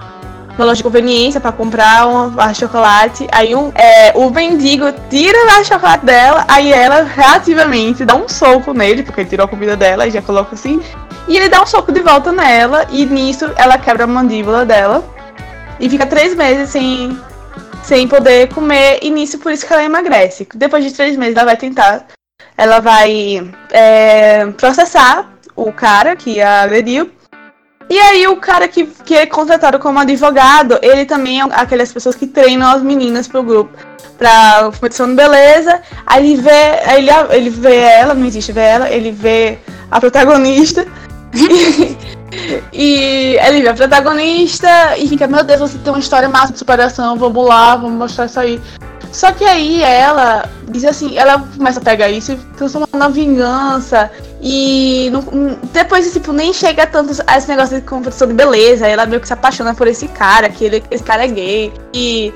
loja 0.57 0.77
de 0.77 0.83
conveniência 0.83 1.39
para 1.39 1.51
comprar 1.51 2.07
uma 2.07 2.29
barra 2.29 2.51
de 2.51 2.59
chocolate. 2.59 3.27
Aí 3.31 3.55
um, 3.55 3.71
é, 3.75 4.11
o 4.15 4.29
mendigo 4.29 4.85
tira 5.09 5.37
a 5.43 5.45
barra 5.45 5.61
de 5.61 5.67
chocolate 5.67 6.05
dela, 6.05 6.45
aí 6.47 6.71
ela 6.71 7.03
reativamente 7.03 8.05
dá 8.05 8.15
um 8.15 8.27
soco 8.27 8.73
nele, 8.73 9.03
porque 9.03 9.21
ele 9.21 9.29
tirou 9.29 9.45
a 9.45 9.49
comida 9.49 9.75
dela 9.75 10.07
e 10.07 10.11
já 10.11 10.21
coloca 10.21 10.55
assim. 10.55 10.81
E 11.27 11.37
ele 11.37 11.49
dá 11.49 11.61
um 11.61 11.65
soco 11.65 11.91
de 11.91 12.01
volta 12.01 12.31
nela, 12.31 12.85
e 12.89 13.05
nisso 13.05 13.49
ela 13.55 13.77
quebra 13.77 14.03
a 14.03 14.07
mandíbula 14.07 14.65
dela. 14.65 15.03
E 15.79 15.89
fica 15.89 16.05
três 16.05 16.35
meses 16.35 16.69
sem, 16.69 17.17
sem 17.83 18.07
poder 18.07 18.53
comer, 18.53 18.99
e 19.01 19.09
nisso 19.09 19.39
por 19.39 19.51
isso 19.51 19.65
que 19.65 19.73
ela 19.73 19.83
emagrece. 19.83 20.47
Depois 20.55 20.83
de 20.83 20.91
três 20.93 21.15
meses 21.17 21.35
ela 21.35 21.45
vai 21.45 21.57
tentar. 21.57 22.07
Ela 22.57 22.79
vai 22.79 23.51
é, 23.71 24.45
processar 24.57 25.31
o 25.55 25.71
cara 25.71 26.15
que 26.15 26.41
a 26.41 26.63
agrediu 26.63 27.11
e 27.91 27.99
aí 27.99 28.25
o 28.25 28.37
cara 28.37 28.69
que, 28.69 28.85
que 28.85 29.13
é 29.13 29.25
contratado 29.25 29.77
como 29.77 29.99
advogado, 29.99 30.79
ele 30.81 31.03
também 31.03 31.41
é 31.41 31.43
aquelas 31.51 31.91
pessoas 31.91 32.15
que 32.15 32.25
treinam 32.25 32.71
as 32.71 32.81
meninas 32.81 33.27
pro 33.27 33.43
grupo. 33.43 33.77
Pra 34.17 34.71
competição 34.71 35.09
de 35.09 35.15
beleza. 35.15 35.81
Aí 36.07 36.31
ele 36.31 36.41
vê. 36.41 36.49
Aí 36.85 36.99
ele, 36.99 37.11
ele 37.31 37.49
vê 37.49 37.75
ela, 37.75 38.13
não 38.13 38.25
existe 38.25 38.53
ver 38.53 38.61
ela, 38.61 38.89
ele 38.89 39.11
vê 39.11 39.57
a 39.91 39.99
protagonista. 39.99 40.87
e 42.71 43.37
ele 43.41 43.61
vê 43.61 43.69
a 43.69 43.73
protagonista 43.73 44.97
e 44.97 45.07
fica, 45.07 45.27
meu 45.27 45.43
Deus, 45.43 45.59
você 45.59 45.77
tem 45.77 45.91
uma 45.91 45.99
história 45.99 46.29
máxima 46.29 46.53
de 46.53 46.59
superação, 46.59 47.17
vamos 47.17 47.47
lá, 47.47 47.75
vamos 47.75 47.97
mostrar 47.97 48.25
isso 48.25 48.39
aí. 48.39 48.61
Só 49.11 49.31
que 49.33 49.43
aí 49.43 49.83
ela 49.83 50.49
diz 50.69 50.85
assim, 50.85 51.17
ela 51.17 51.45
começa 51.57 51.79
a 51.79 51.83
pegar 51.83 52.09
isso 52.09 52.31
e 52.31 52.37
transforma 52.55 52.87
na 52.93 53.09
vingança. 53.09 54.09
E 54.41 55.09
não, 55.11 55.57
depois, 55.73 56.11
tipo, 56.11 56.31
nem 56.31 56.53
chega 56.53 56.87
tanto 56.87 57.13
a 57.27 57.37
esse 57.37 57.47
negócio 57.47 57.75
de 57.75 57.85
competição 57.85 58.27
de 58.27 58.33
beleza. 58.33 58.87
Ela 58.87 59.05
meio 59.05 59.19
que 59.19 59.27
se 59.27 59.33
apaixona 59.33 59.75
por 59.75 59.87
esse 59.87 60.07
cara, 60.07 60.49
que 60.49 60.63
ele, 60.63 60.83
esse 60.89 61.03
cara 61.03 61.25
é 61.25 61.27
gay. 61.27 61.73
E. 61.93 62.33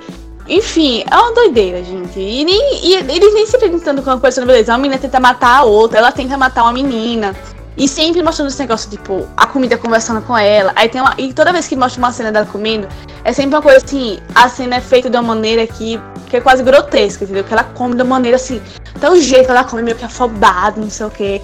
Enfim, 0.48 1.04
é 1.10 1.16
uma 1.16 1.34
doideira, 1.34 1.84
gente. 1.84 2.20
E, 2.20 2.46
nem, 2.46 2.86
e 2.86 2.94
eles 2.94 3.34
nem 3.34 3.48
se 3.48 3.58
prendem 3.58 3.80
tanto 3.80 4.04
com 4.04 4.12
a 4.12 4.14
competição 4.14 4.44
de 4.44 4.48
beleza. 4.48 4.74
Uma 4.74 4.78
menina 4.78 5.02
tenta 5.02 5.20
matar 5.20 5.62
a 5.62 5.64
outra, 5.64 5.98
ela 5.98 6.12
tenta 6.12 6.38
matar 6.38 6.64
uma 6.64 6.74
menina. 6.74 7.36
E 7.78 7.88
sempre 7.88 8.24
mostrando 8.24 8.48
esse 8.48 8.60
negócio, 8.60 8.90
tipo, 8.90 9.28
a 9.36 9.48
comida 9.48 9.78
conversando 9.78 10.22
com 10.22 10.38
ela. 10.38 10.72
Aí 10.76 10.88
tem 10.88 11.02
uma. 11.02 11.14
E 11.18 11.34
toda 11.34 11.52
vez 11.52 11.68
que 11.68 11.76
mostra 11.76 12.02
uma 12.02 12.12
cena 12.12 12.32
dela 12.32 12.46
comendo, 12.46 12.88
é 13.24 13.34
sempre 13.34 13.56
uma 13.56 13.62
coisa 13.62 13.84
assim, 13.84 14.20
a 14.34 14.48
cena 14.48 14.78
é 14.78 14.82
feita 14.82 15.10
de 15.10 15.18
uma 15.18 15.24
maneira 15.24 15.68
que, 15.68 16.00
que 16.30 16.38
é 16.38 16.42
quase 16.42 16.64
grotesca, 16.64 17.24
entendeu? 17.24 17.44
Que 17.44 17.54
ela 17.54 17.64
come 17.64 17.96
de 17.96 18.02
uma 18.02 18.16
maneira 18.16 18.38
assim, 18.38 18.62
até 18.96 19.10
o 19.10 19.20
jeito 19.20 19.46
que 19.46 19.52
ela 19.52 19.64
come 19.64 19.82
meio 19.82 19.98
que 19.98 20.06
afobado, 20.06 20.80
não 20.80 20.90
sei 20.90 21.06
o 21.06 21.10
quê. 21.10 21.42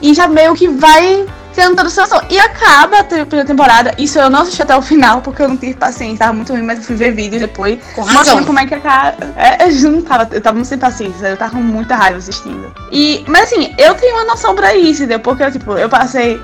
E 0.00 0.14
já 0.14 0.26
meio 0.26 0.54
que 0.54 0.68
vai 0.68 1.26
tendo 1.54 1.76
toda 1.76 1.86
a 1.86 1.90
situação. 1.90 2.20
E 2.28 2.38
acaba 2.38 2.98
a 2.98 3.04
primeira 3.04 3.44
temporada. 3.44 3.94
Isso 3.98 4.18
eu 4.18 4.28
não 4.28 4.40
assisti 4.40 4.62
até 4.62 4.76
o 4.76 4.82
final, 4.82 5.20
porque 5.22 5.42
eu 5.42 5.48
não 5.48 5.56
tive 5.56 5.74
paciência, 5.74 6.18
tava 6.18 6.32
muito 6.32 6.52
ruim, 6.52 6.62
mas 6.62 6.78
eu 6.78 6.84
fui 6.84 6.96
ver 6.96 7.12
vídeos 7.12 7.40
depois. 7.40 7.78
Mostrando 7.96 8.46
como 8.46 8.58
é 8.58 8.66
que 8.66 8.74
a 8.74 8.80
cara. 8.80 9.32
É, 9.36 9.68
eu 9.68 9.90
não 9.90 10.02
tava, 10.02 10.28
eu 10.32 10.40
tava 10.40 10.64
sem 10.64 10.78
paciência, 10.78 11.28
eu 11.28 11.36
tava 11.36 11.52
com 11.52 11.62
muita 11.62 11.94
raiva 11.94 12.18
assistindo. 12.18 12.72
E, 12.90 13.24
mas 13.28 13.44
assim, 13.44 13.74
eu 13.78 13.94
tenho 13.94 14.16
uma 14.16 14.24
noção 14.24 14.54
pra 14.54 14.74
isso, 14.74 15.02
entendeu? 15.02 15.20
Porque, 15.20 15.50
tipo, 15.50 15.72
eu 15.72 15.88
passei 15.88 16.40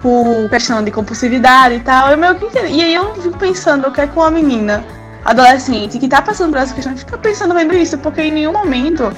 por 0.00 0.48
questão 0.48 0.82
de 0.82 0.90
compulsividade 0.90 1.76
e 1.76 1.80
tal, 1.80 2.10
eu 2.10 2.18
meio 2.18 2.34
que 2.36 2.44
entendo. 2.44 2.68
E 2.68 2.82
aí 2.82 2.94
eu 2.94 3.14
fico 3.16 3.36
pensando 3.38 3.88
o 3.88 3.92
que 3.92 4.00
é 4.00 4.06
com 4.06 4.20
uma 4.20 4.30
menina 4.30 4.84
adolescente 5.24 5.98
que 5.98 6.08
tá 6.08 6.22
passando 6.22 6.52
por 6.52 6.60
essa 6.60 6.72
questão, 6.72 6.96
fica 6.96 7.18
pensando 7.18 7.52
vendo 7.52 7.74
isso, 7.74 7.98
porque 7.98 8.22
em 8.22 8.30
nenhum 8.30 8.52
momento 8.52 9.12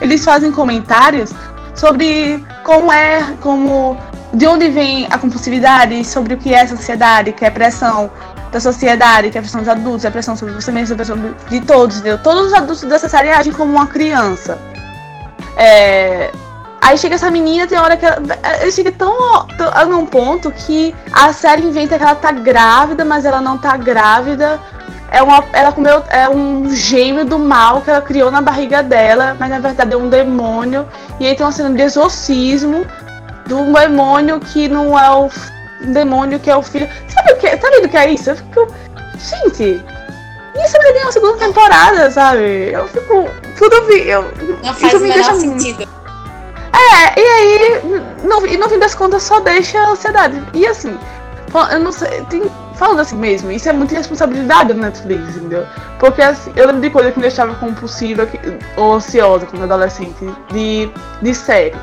eles 0.00 0.22
fazem 0.22 0.52
comentários 0.52 1.30
sobre 1.74 2.44
como 2.62 2.92
é, 2.92 3.22
como 3.40 3.96
de 4.36 4.46
onde 4.46 4.68
vem 4.68 5.06
a 5.10 5.16
compulsividade, 5.16 6.04
sobre 6.04 6.34
o 6.34 6.36
que 6.36 6.52
é 6.52 6.60
a 6.60 6.68
sociedade, 6.68 7.32
que 7.32 7.42
é 7.42 7.50
pressão 7.50 8.10
da 8.52 8.60
sociedade, 8.60 9.30
que 9.30 9.38
é 9.38 9.40
pressão 9.40 9.60
dos 9.60 9.68
adultos, 9.68 10.04
é 10.04 10.10
pressão 10.10 10.36
sobre 10.36 10.52
você 10.52 10.70
mesmo, 10.70 10.92
é 10.92 10.96
pressão 10.96 11.16
de 11.48 11.60
todos, 11.62 11.96
entendeu? 11.96 12.18
Todos 12.18 12.48
os 12.48 12.52
adultos 12.52 12.82
dessa 12.82 13.08
série 13.08 13.30
agem 13.30 13.52
como 13.52 13.72
uma 13.72 13.86
criança. 13.86 14.58
É... 15.56 16.30
Aí 16.82 16.98
chega 16.98 17.14
essa 17.14 17.30
menina, 17.30 17.66
tem 17.66 17.78
hora 17.78 17.96
que 17.96 18.04
ela, 18.04 18.22
ela 18.42 18.70
chega 18.70 18.92
tão, 18.92 19.46
tão 19.56 19.88
num 19.88 20.04
ponto 20.04 20.52
que 20.52 20.94
a 21.10 21.32
série 21.32 21.62
inventa 21.62 21.96
que 21.96 22.04
ela 22.04 22.14
tá 22.14 22.30
grávida, 22.30 23.06
mas 23.06 23.24
ela 23.24 23.40
não 23.40 23.56
tá 23.56 23.74
grávida. 23.78 24.60
É 25.10 25.22
uma, 25.22 25.42
ela 25.54 25.72
comeu 25.72 26.02
é 26.10 26.28
um 26.28 26.68
gêmeo 26.70 27.24
do 27.24 27.38
mal 27.38 27.80
que 27.80 27.88
ela 27.88 28.02
criou 28.02 28.30
na 28.30 28.42
barriga 28.42 28.82
dela, 28.82 29.34
mas 29.40 29.48
na 29.48 29.60
verdade 29.60 29.94
é 29.94 29.96
um 29.96 30.10
demônio. 30.10 30.86
E 31.18 31.26
aí 31.26 31.34
tem 31.34 31.44
uma 31.44 31.52
cena 31.52 31.70
de 31.70 31.80
exorcismo 31.80 32.86
do 33.46 33.72
demônio 33.72 34.40
que 34.40 34.68
não 34.68 34.98
é 34.98 35.10
o 35.10 35.30
demônio 35.92 36.38
que 36.40 36.50
é 36.50 36.56
o 36.56 36.62
filho. 36.62 36.88
Sabe 37.08 37.32
o 37.32 37.36
que? 37.36 37.56
Tá 37.56 37.70
vendo 37.70 37.86
o 37.86 37.88
que 37.88 37.96
é 37.96 38.10
isso? 38.10 38.30
Eu 38.30 38.36
fico. 38.36 38.74
Gente, 39.18 39.82
isso 40.62 40.72
vai 40.72 40.92
ganhar 40.92 41.08
a 41.08 41.12
segunda 41.12 41.38
temporada, 41.38 42.10
sabe? 42.10 42.72
Eu 42.72 42.86
fico. 42.88 43.28
Tudo 43.56 43.86
vi. 43.86 44.08
Eu, 44.08 44.24
não 44.62 44.74
faz 44.74 44.94
o 44.94 45.00
menor 45.00 45.34
sentido. 45.34 45.88
É, 46.72 47.20
e 47.20 47.24
aí, 47.24 47.82
no, 48.22 48.46
e 48.46 48.56
no 48.56 48.68
fim 48.68 48.78
das 48.78 48.94
contas, 48.94 49.22
só 49.22 49.40
deixa 49.40 49.78
a 49.78 49.90
ansiedade. 49.90 50.42
E 50.52 50.66
assim, 50.66 50.98
eu 51.72 51.80
não 51.80 51.90
sei, 51.90 52.22
tem, 52.28 52.42
falando 52.74 53.00
assim 53.00 53.16
mesmo, 53.16 53.50
isso 53.50 53.68
é 53.68 53.72
muita 53.72 53.94
responsabilidade 53.94 54.74
da 54.74 54.80
Netflix, 54.80 55.36
entendeu? 55.36 55.66
Porque 55.98 56.20
assim, 56.20 56.52
eu 56.54 56.66
lembro 56.66 56.82
de 56.82 56.90
coisa 56.90 57.10
que 57.10 57.18
me 57.18 57.22
deixava 57.22 57.54
compulsiva 57.54 58.28
ou 58.76 58.94
ansiosa 58.94 59.46
quando 59.46 59.62
adolescente, 59.62 60.16
de, 60.52 60.90
de 61.22 61.34
série. 61.34 61.74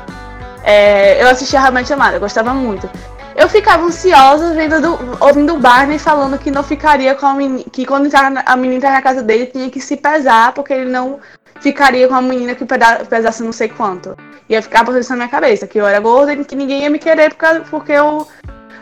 É, 0.64 1.22
eu 1.22 1.28
assistia 1.28 1.60
Realmente 1.60 1.92
Amada, 1.92 2.18
gostava 2.18 2.54
muito. 2.54 2.88
Eu 3.36 3.48
ficava 3.48 3.84
ansiosa 3.84 4.54
vendo 4.54 4.80
do, 4.80 4.98
ouvindo 5.20 5.54
o 5.54 5.58
Barney 5.58 5.98
falando 5.98 6.38
que 6.38 6.50
não 6.50 6.62
ficaria 6.62 7.14
com 7.14 7.26
a 7.26 7.34
menina, 7.34 7.64
que 7.70 7.84
quando 7.84 8.08
a 8.14 8.56
menina 8.56 8.76
entrar 8.76 8.92
na 8.92 9.02
casa 9.02 9.22
dele 9.22 9.46
tinha 9.46 9.68
que 9.68 9.80
se 9.80 9.96
pesar, 9.96 10.52
porque 10.52 10.72
ele 10.72 10.90
não 10.90 11.18
ficaria 11.60 12.06
com 12.06 12.14
a 12.14 12.22
menina 12.22 12.54
que 12.54 12.64
pesasse 12.64 13.42
não 13.42 13.52
sei 13.52 13.68
quanto. 13.68 14.16
E 14.48 14.54
eu 14.54 14.62
ficava 14.62 14.92
pensando 14.92 15.18
na 15.18 15.24
minha 15.24 15.28
cabeça, 15.28 15.66
que 15.66 15.78
eu 15.78 15.86
era 15.86 15.98
gorda 16.00 16.32
e 16.32 16.44
que 16.44 16.54
ninguém 16.54 16.82
ia 16.82 16.90
me 16.90 16.98
querer 16.98 17.34
porque, 17.34 17.60
porque 17.70 17.92
eu 17.92 18.26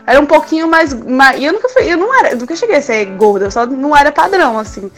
era 0.05 0.19
um 0.19 0.25
pouquinho 0.25 0.67
mais. 0.67 0.93
mais 0.93 1.39
e 1.39 1.45
eu 1.45 1.53
nunca 1.53 1.69
fui, 1.69 1.91
eu 1.91 1.97
não 1.97 2.13
era, 2.19 2.31
eu 2.31 2.37
nunca 2.37 2.55
cheguei 2.55 2.77
a 2.77 2.81
ser 2.81 3.05
gorda, 3.17 3.45
eu 3.45 3.51
só 3.51 3.65
não 3.65 3.95
era 3.95 4.11
padrão, 4.11 4.59
assim. 4.59 4.91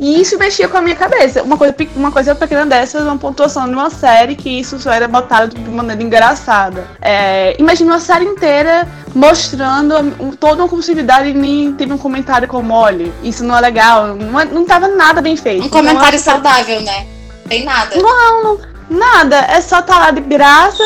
E 0.00 0.20
isso 0.20 0.38
mexia 0.38 0.68
com 0.68 0.76
a 0.76 0.80
minha 0.80 0.94
cabeça. 0.94 1.42
Uma 1.42 1.56
coisa, 1.56 1.74
uma 1.96 2.12
coisa 2.12 2.34
pequena 2.34 2.64
dessas, 2.64 3.02
uma 3.02 3.18
pontuação 3.18 3.66
de 3.66 3.72
uma 3.72 3.90
série 3.90 4.36
que 4.36 4.48
isso 4.48 4.78
só 4.78 4.92
era 4.92 5.08
botado 5.08 5.56
de 5.56 5.70
maneira 5.70 6.02
engraçada. 6.02 6.86
É, 7.00 7.56
imagina 7.58 7.92
uma 7.92 8.00
série 8.00 8.24
inteira 8.24 8.86
mostrando 9.14 10.36
toda 10.36 10.62
uma 10.62 10.68
compulsividade 10.68 11.30
e 11.30 11.34
nem 11.34 11.72
teve 11.72 11.92
um 11.92 11.98
comentário 11.98 12.46
como, 12.46 12.72
olha, 12.74 13.12
isso 13.24 13.42
não 13.42 13.56
é 13.56 13.60
legal. 13.60 14.14
Não, 14.14 14.38
é, 14.38 14.44
não 14.44 14.64
tava 14.64 14.86
nada 14.86 15.20
bem 15.20 15.36
feito. 15.36 15.66
Um 15.66 15.68
comentário 15.68 16.18
então, 16.18 16.34
saudável, 16.34 16.80
né? 16.82 17.06
Tem 17.48 17.64
nada. 17.64 17.96
Não, 17.96 18.42
não, 18.44 18.58
nada. 18.88 19.36
É 19.50 19.60
só 19.60 19.80
estar 19.80 19.94
tá 19.94 19.98
lá 19.98 20.10
de 20.12 20.20
graça 20.20 20.84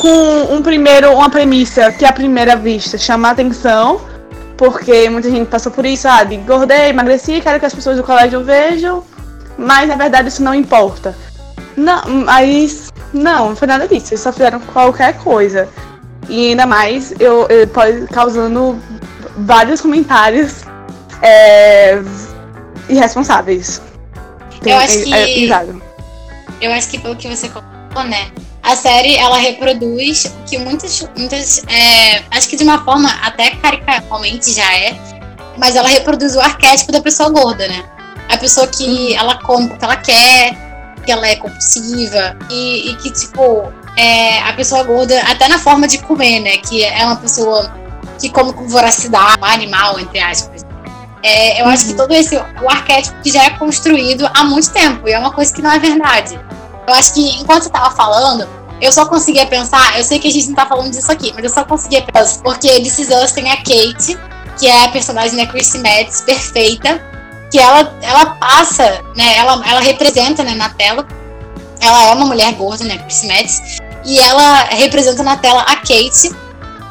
com 0.00 0.54
um 0.54 0.62
primeiro, 0.62 1.12
uma 1.12 1.30
premissa 1.30 1.92
que 1.92 2.04
à 2.04 2.12
primeira 2.12 2.56
vista 2.56 2.98
chama 2.98 3.28
a 3.28 3.30
atenção 3.32 4.00
porque 4.58 5.08
muita 5.08 5.30
gente 5.30 5.48
passou 5.48 5.70
por 5.70 5.86
isso, 5.86 6.02
sabe? 6.02 6.34
Ah, 6.34 6.38
engordei, 6.38 6.88
emagreci, 6.88 7.40
quero 7.40 7.60
que 7.60 7.66
as 7.66 7.74
pessoas 7.74 7.96
do 7.96 8.02
colégio 8.02 8.42
vejam, 8.42 9.04
mas 9.56 9.88
na 9.88 9.94
verdade 9.94 10.28
isso 10.28 10.42
não 10.42 10.52
importa. 10.52 11.16
Não, 11.76 12.02
mas 12.24 12.92
não, 13.14 13.50
não 13.50 13.56
foi 13.56 13.68
nada 13.68 13.86
disso, 13.86 14.08
eles 14.12 14.20
só 14.20 14.32
fizeram 14.32 14.58
qualquer 14.60 15.16
coisa. 15.18 15.68
E 16.28 16.50
ainda 16.50 16.66
mais, 16.66 17.14
eu, 17.20 17.46
eu 17.48 17.68
causando 18.12 18.78
vários 19.38 19.80
comentários 19.80 20.64
é, 21.22 22.02
irresponsáveis. 22.88 23.80
eu 24.66 24.76
acho 24.76 25.04
que. 25.04 25.14
É, 25.14 25.46
é, 25.46 25.66
eu 26.60 26.72
acho 26.72 26.88
que 26.88 26.98
pelo 26.98 27.14
que 27.14 27.28
você 27.28 27.48
colocou, 27.48 28.04
né? 28.04 28.28
A 28.68 28.76
série 28.76 29.16
ela 29.16 29.38
reproduz 29.38 30.26
o 30.26 30.44
que 30.44 30.58
muitas, 30.58 31.02
muitas 31.16 31.64
é, 31.68 32.22
acho 32.30 32.46
que 32.48 32.56
de 32.56 32.64
uma 32.64 32.84
forma 32.84 33.08
até 33.22 33.52
caricalmente 33.52 34.52
já 34.52 34.76
é, 34.76 34.94
mas 35.56 35.74
ela 35.74 35.88
reproduz 35.88 36.36
o 36.36 36.40
arquétipo 36.40 36.92
da 36.92 37.00
pessoa 37.00 37.30
gorda, 37.30 37.66
né? 37.66 37.82
A 38.28 38.36
pessoa 38.36 38.66
que 38.66 39.14
ela 39.14 39.36
come 39.36 39.68
porque 39.68 39.82
ela 39.82 39.96
quer, 39.96 40.54
que 41.02 41.10
ela 41.10 41.26
é 41.26 41.36
compulsiva 41.36 42.36
e, 42.50 42.90
e 42.90 42.96
que, 42.96 43.10
tipo, 43.10 43.72
é, 43.96 44.40
a 44.42 44.52
pessoa 44.52 44.82
gorda, 44.82 45.18
até 45.22 45.48
na 45.48 45.58
forma 45.58 45.88
de 45.88 45.96
comer, 45.98 46.40
né? 46.40 46.58
Que 46.58 46.84
é 46.84 47.06
uma 47.06 47.16
pessoa 47.16 47.72
que 48.20 48.28
come 48.28 48.52
com 48.52 48.68
voracidade, 48.68 49.40
um 49.40 49.46
animal, 49.46 49.98
entre 49.98 50.20
aspas. 50.20 50.66
É, 51.22 51.58
eu 51.62 51.64
uhum. 51.64 51.70
acho 51.70 51.86
que 51.86 51.92
uhum. 51.92 51.96
todo 51.96 52.12
esse 52.12 52.36
o 52.36 52.68
arquétipo 52.68 53.16
que 53.22 53.30
já 53.32 53.44
é 53.44 53.50
construído 53.50 54.28
há 54.34 54.44
muito 54.44 54.70
tempo, 54.70 55.08
e 55.08 55.12
é 55.12 55.18
uma 55.18 55.32
coisa 55.32 55.52
que 55.54 55.62
não 55.62 55.72
é 55.72 55.78
verdade. 55.78 56.38
Eu 56.86 56.94
acho 56.94 57.14
que 57.14 57.40
enquanto 57.40 57.64
você 57.64 57.70
tava 57.70 57.90
falando, 57.94 58.57
eu 58.80 58.92
só 58.92 59.06
conseguia 59.06 59.46
pensar, 59.46 59.98
eu 59.98 60.04
sei 60.04 60.18
que 60.18 60.28
a 60.28 60.30
gente 60.30 60.48
não 60.48 60.54
tá 60.54 60.66
falando 60.66 60.90
disso 60.92 61.10
aqui, 61.10 61.32
mas 61.34 61.44
eu 61.44 61.50
só 61.50 61.64
conseguia 61.64 62.02
pensar, 62.02 62.40
porque 62.42 62.68
This 62.80 62.98
Is 62.98 63.08
Us 63.08 63.32
tem 63.32 63.50
a 63.50 63.56
Kate, 63.56 64.18
que 64.58 64.66
é 64.66 64.84
a 64.84 64.88
personagem 64.88 65.36
da 65.36 65.46
Chrissy 65.46 65.78
Metz, 65.78 66.20
perfeita, 66.22 67.02
que 67.50 67.58
ela, 67.58 67.96
ela 68.02 68.26
passa, 68.36 69.02
né, 69.16 69.36
ela, 69.36 69.62
ela 69.68 69.80
representa 69.80 70.44
né, 70.44 70.54
na 70.54 70.68
tela, 70.70 71.06
ela 71.80 72.10
é 72.10 72.14
uma 72.14 72.26
mulher 72.26 72.52
gorda, 72.54 72.84
né, 72.84 72.98
Chrissy 72.98 73.26
Metz, 73.26 73.78
e 74.04 74.18
ela 74.18 74.64
representa 74.64 75.22
na 75.22 75.36
tela 75.36 75.62
a 75.62 75.76
Kate, 75.76 76.30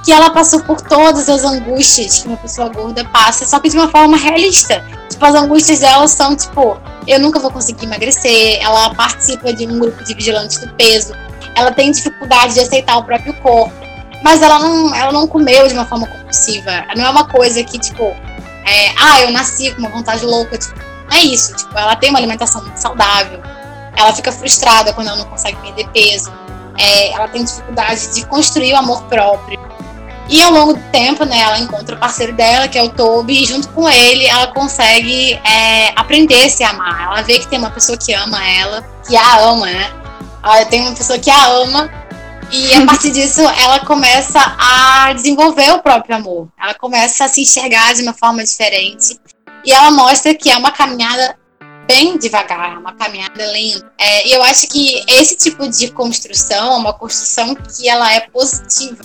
que 0.03 0.11
ela 0.11 0.29
passou 0.29 0.61
por 0.61 0.81
todas 0.81 1.27
as 1.27 1.43
angústias 1.43 2.19
que 2.19 2.27
uma 2.27 2.37
pessoa 2.37 2.69
gorda 2.69 3.03
passa, 3.05 3.45
só 3.45 3.59
que 3.59 3.69
de 3.69 3.77
uma 3.77 3.89
forma 3.89 4.15
realista. 4.15 4.83
Tipo, 5.09 5.25
as 5.25 5.35
angústias 5.35 5.79
dela 5.79 6.07
são, 6.07 6.35
tipo, 6.35 6.77
eu 7.05 7.19
nunca 7.19 7.39
vou 7.39 7.51
conseguir 7.51 7.85
emagrecer, 7.85 8.59
ela 8.61 8.93
participa 8.95 9.51
de 9.53 9.67
um 9.67 9.79
grupo 9.79 10.03
de 10.03 10.13
vigilantes 10.13 10.59
do 10.59 10.69
peso, 10.75 11.13
ela 11.57 11.71
tem 11.71 11.91
dificuldade 11.91 12.53
de 12.53 12.59
aceitar 12.59 12.97
o 12.97 13.03
próprio 13.03 13.33
corpo, 13.35 13.73
mas 14.23 14.41
ela 14.41 14.59
não, 14.59 14.93
ela 14.95 15.11
não 15.11 15.27
comeu 15.27 15.67
de 15.67 15.73
uma 15.73 15.85
forma 15.85 16.07
compulsiva. 16.07 16.85
Não 16.95 17.05
é 17.05 17.09
uma 17.09 17.27
coisa 17.27 17.63
que, 17.63 17.79
tipo, 17.79 18.03
é, 18.03 18.93
ah, 18.99 19.21
eu 19.21 19.31
nasci 19.31 19.71
com 19.71 19.79
uma 19.79 19.89
vontade 19.89 20.25
louca. 20.25 20.57
Tipo, 20.57 20.77
não 21.09 21.17
é 21.17 21.21
isso. 21.21 21.55
Tipo, 21.55 21.77
ela 21.77 21.95
tem 21.95 22.09
uma 22.09 22.19
alimentação 22.19 22.61
muito 22.61 22.77
saudável, 22.77 23.41
ela 23.95 24.13
fica 24.13 24.31
frustrada 24.31 24.93
quando 24.93 25.07
ela 25.07 25.17
não 25.17 25.25
consegue 25.25 25.57
perder 25.57 25.87
peso, 25.89 26.31
é, 26.77 27.11
ela 27.11 27.27
tem 27.27 27.43
dificuldade 27.43 28.13
de 28.13 28.25
construir 28.27 28.73
o 28.73 28.77
amor 28.77 29.01
próprio. 29.03 29.59
E 30.29 30.41
ao 30.43 30.51
longo 30.51 30.73
do 30.73 30.81
tempo, 30.91 31.23
né, 31.23 31.39
ela 31.39 31.57
encontra 31.57 31.95
o 31.95 31.99
parceiro 31.99 32.33
dela, 32.33 32.67
que 32.67 32.77
é 32.77 32.83
o 32.83 32.89
Toby, 32.89 33.43
e 33.43 33.45
junto 33.45 33.69
com 33.69 33.89
ele 33.89 34.25
ela 34.25 34.47
consegue 34.47 35.33
é, 35.33 35.93
aprender 35.95 36.45
a 36.45 36.49
se 36.49 36.63
amar. 36.63 37.05
Ela 37.05 37.21
vê 37.21 37.39
que 37.39 37.47
tem 37.47 37.57
uma 37.57 37.71
pessoa 37.71 37.97
que 37.97 38.13
ama 38.13 38.45
ela, 38.45 38.83
que 39.07 39.15
a 39.15 39.39
ama, 39.39 39.65
né? 39.65 39.89
Ela 40.43 40.65
tem 40.65 40.81
uma 40.81 40.93
pessoa 40.93 41.19
que 41.19 41.29
a 41.29 41.47
ama, 41.47 41.89
e 42.51 42.73
a 42.73 42.85
partir 42.87 43.11
disso 43.11 43.41
ela 43.41 43.79
começa 43.81 44.39
a 44.57 45.13
desenvolver 45.13 45.71
o 45.73 45.81
próprio 45.81 46.15
amor. 46.15 46.47
Ela 46.59 46.73
começa 46.73 47.25
a 47.25 47.27
se 47.27 47.41
enxergar 47.41 47.93
de 47.93 48.01
uma 48.01 48.13
forma 48.13 48.43
diferente. 48.43 49.19
E 49.65 49.71
ela 49.71 49.91
mostra 49.91 50.33
que 50.33 50.49
é 50.49 50.57
uma 50.57 50.71
caminhada 50.71 51.37
bem 51.87 52.17
devagar, 52.17 52.77
uma 52.77 52.93
caminhada 52.93 53.45
lenta. 53.51 53.91
É, 53.97 54.27
e 54.27 54.33
eu 54.33 54.43
acho 54.43 54.67
que 54.67 55.03
esse 55.07 55.35
tipo 55.35 55.67
de 55.67 55.91
construção 55.91 56.73
é 56.73 56.77
uma 56.77 56.93
construção 56.93 57.55
que 57.55 57.87
ela 57.87 58.11
é 58.13 58.21
positiva 58.21 59.03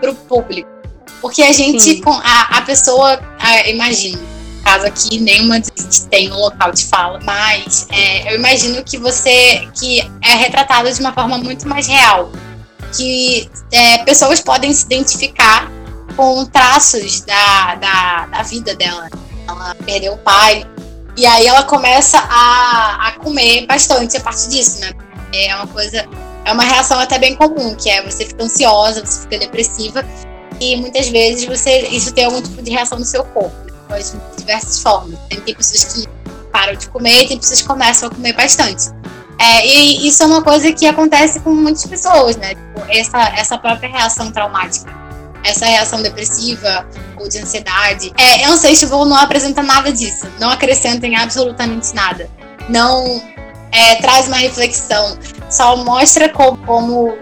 para 0.00 0.10
o 0.10 0.14
público. 0.14 0.68
Porque 1.20 1.42
a 1.42 1.52
gente, 1.52 2.02
com 2.02 2.12
a, 2.12 2.58
a 2.58 2.62
pessoa, 2.62 3.18
a, 3.38 3.68
imagino, 3.68 4.33
caso 4.64 4.86
aqui 4.86 5.20
nenhuma 5.20 5.60
tem 6.10 6.32
um 6.32 6.36
local 6.36 6.72
de 6.72 6.84
fala, 6.86 7.20
mas 7.22 7.86
é, 7.90 8.32
eu 8.32 8.38
imagino 8.38 8.82
que 8.82 8.96
você, 8.98 9.68
que 9.78 10.00
é 10.22 10.34
retratado 10.34 10.90
de 10.90 11.00
uma 11.00 11.12
forma 11.12 11.38
muito 11.38 11.68
mais 11.68 11.86
real. 11.86 12.32
Que 12.96 13.50
é, 13.72 13.98
pessoas 13.98 14.40
podem 14.40 14.72
se 14.72 14.86
identificar 14.86 15.70
com 16.16 16.44
traços 16.46 17.20
da, 17.22 17.74
da, 17.74 18.26
da 18.26 18.42
vida 18.42 18.74
dela. 18.74 19.08
Ela 19.46 19.74
perdeu 19.84 20.14
o 20.14 20.18
pai, 20.18 20.66
e 21.16 21.26
aí 21.26 21.46
ela 21.46 21.62
começa 21.62 22.18
a, 22.18 23.08
a 23.08 23.12
comer 23.12 23.66
bastante 23.66 24.16
a 24.16 24.20
partir 24.20 24.48
disso, 24.48 24.80
né? 24.80 24.92
É 25.32 25.54
uma 25.54 25.66
coisa, 25.66 26.08
é 26.44 26.52
uma 26.52 26.64
reação 26.64 26.98
até 26.98 27.18
bem 27.18 27.34
comum, 27.36 27.74
que 27.74 27.88
é 27.88 28.02
você 28.02 28.24
fica 28.24 28.42
ansiosa, 28.42 29.04
você 29.04 29.22
fica 29.22 29.38
depressiva, 29.38 30.04
e 30.60 30.76
muitas 30.76 31.08
vezes 31.08 31.44
você 31.44 31.88
isso 31.88 32.12
tem 32.12 32.24
algum 32.24 32.42
tipo 32.42 32.62
de 32.62 32.70
reação 32.70 32.98
no 32.98 33.04
seu 33.04 33.24
corpo, 33.24 33.54
pode 33.94 34.10
de 34.10 34.36
diversas 34.36 34.82
formas. 34.82 35.18
Tem, 35.28 35.54
pessoas 35.54 35.84
que 35.84 36.08
param 36.50 36.74
de 36.74 36.88
comer, 36.88 37.28
tem 37.28 37.38
pessoas 37.38 37.62
que 37.62 37.68
começam 37.68 38.08
a 38.08 38.12
comer 38.12 38.32
bastante. 38.32 38.90
É, 39.38 39.66
e 39.66 40.06
isso 40.08 40.22
é 40.22 40.26
uma 40.26 40.42
coisa 40.42 40.72
que 40.72 40.86
acontece 40.86 41.40
com 41.40 41.50
muitas 41.50 41.86
pessoas, 41.86 42.36
né? 42.36 42.54
Tipo, 42.54 42.82
essa, 42.88 43.18
essa 43.36 43.58
própria 43.58 43.88
reação 43.88 44.30
traumática, 44.30 44.92
essa 45.44 45.66
reação 45.66 46.02
depressiva 46.02 46.86
ou 47.16 47.28
de 47.28 47.38
ansiedade. 47.38 48.12
É, 48.18 48.44
Ancestral 48.46 49.04
não 49.04 49.16
apresenta 49.16 49.62
nada 49.62 49.92
disso, 49.92 50.26
não 50.38 50.50
acrescenta 50.50 51.06
em 51.06 51.16
absolutamente 51.16 51.94
nada. 51.94 52.28
Não 52.68 53.22
é, 53.72 53.96
traz 53.96 54.28
uma 54.28 54.36
reflexão, 54.36 55.18
só 55.50 55.76
mostra 55.76 56.28
como, 56.28 56.56
como 56.58 57.12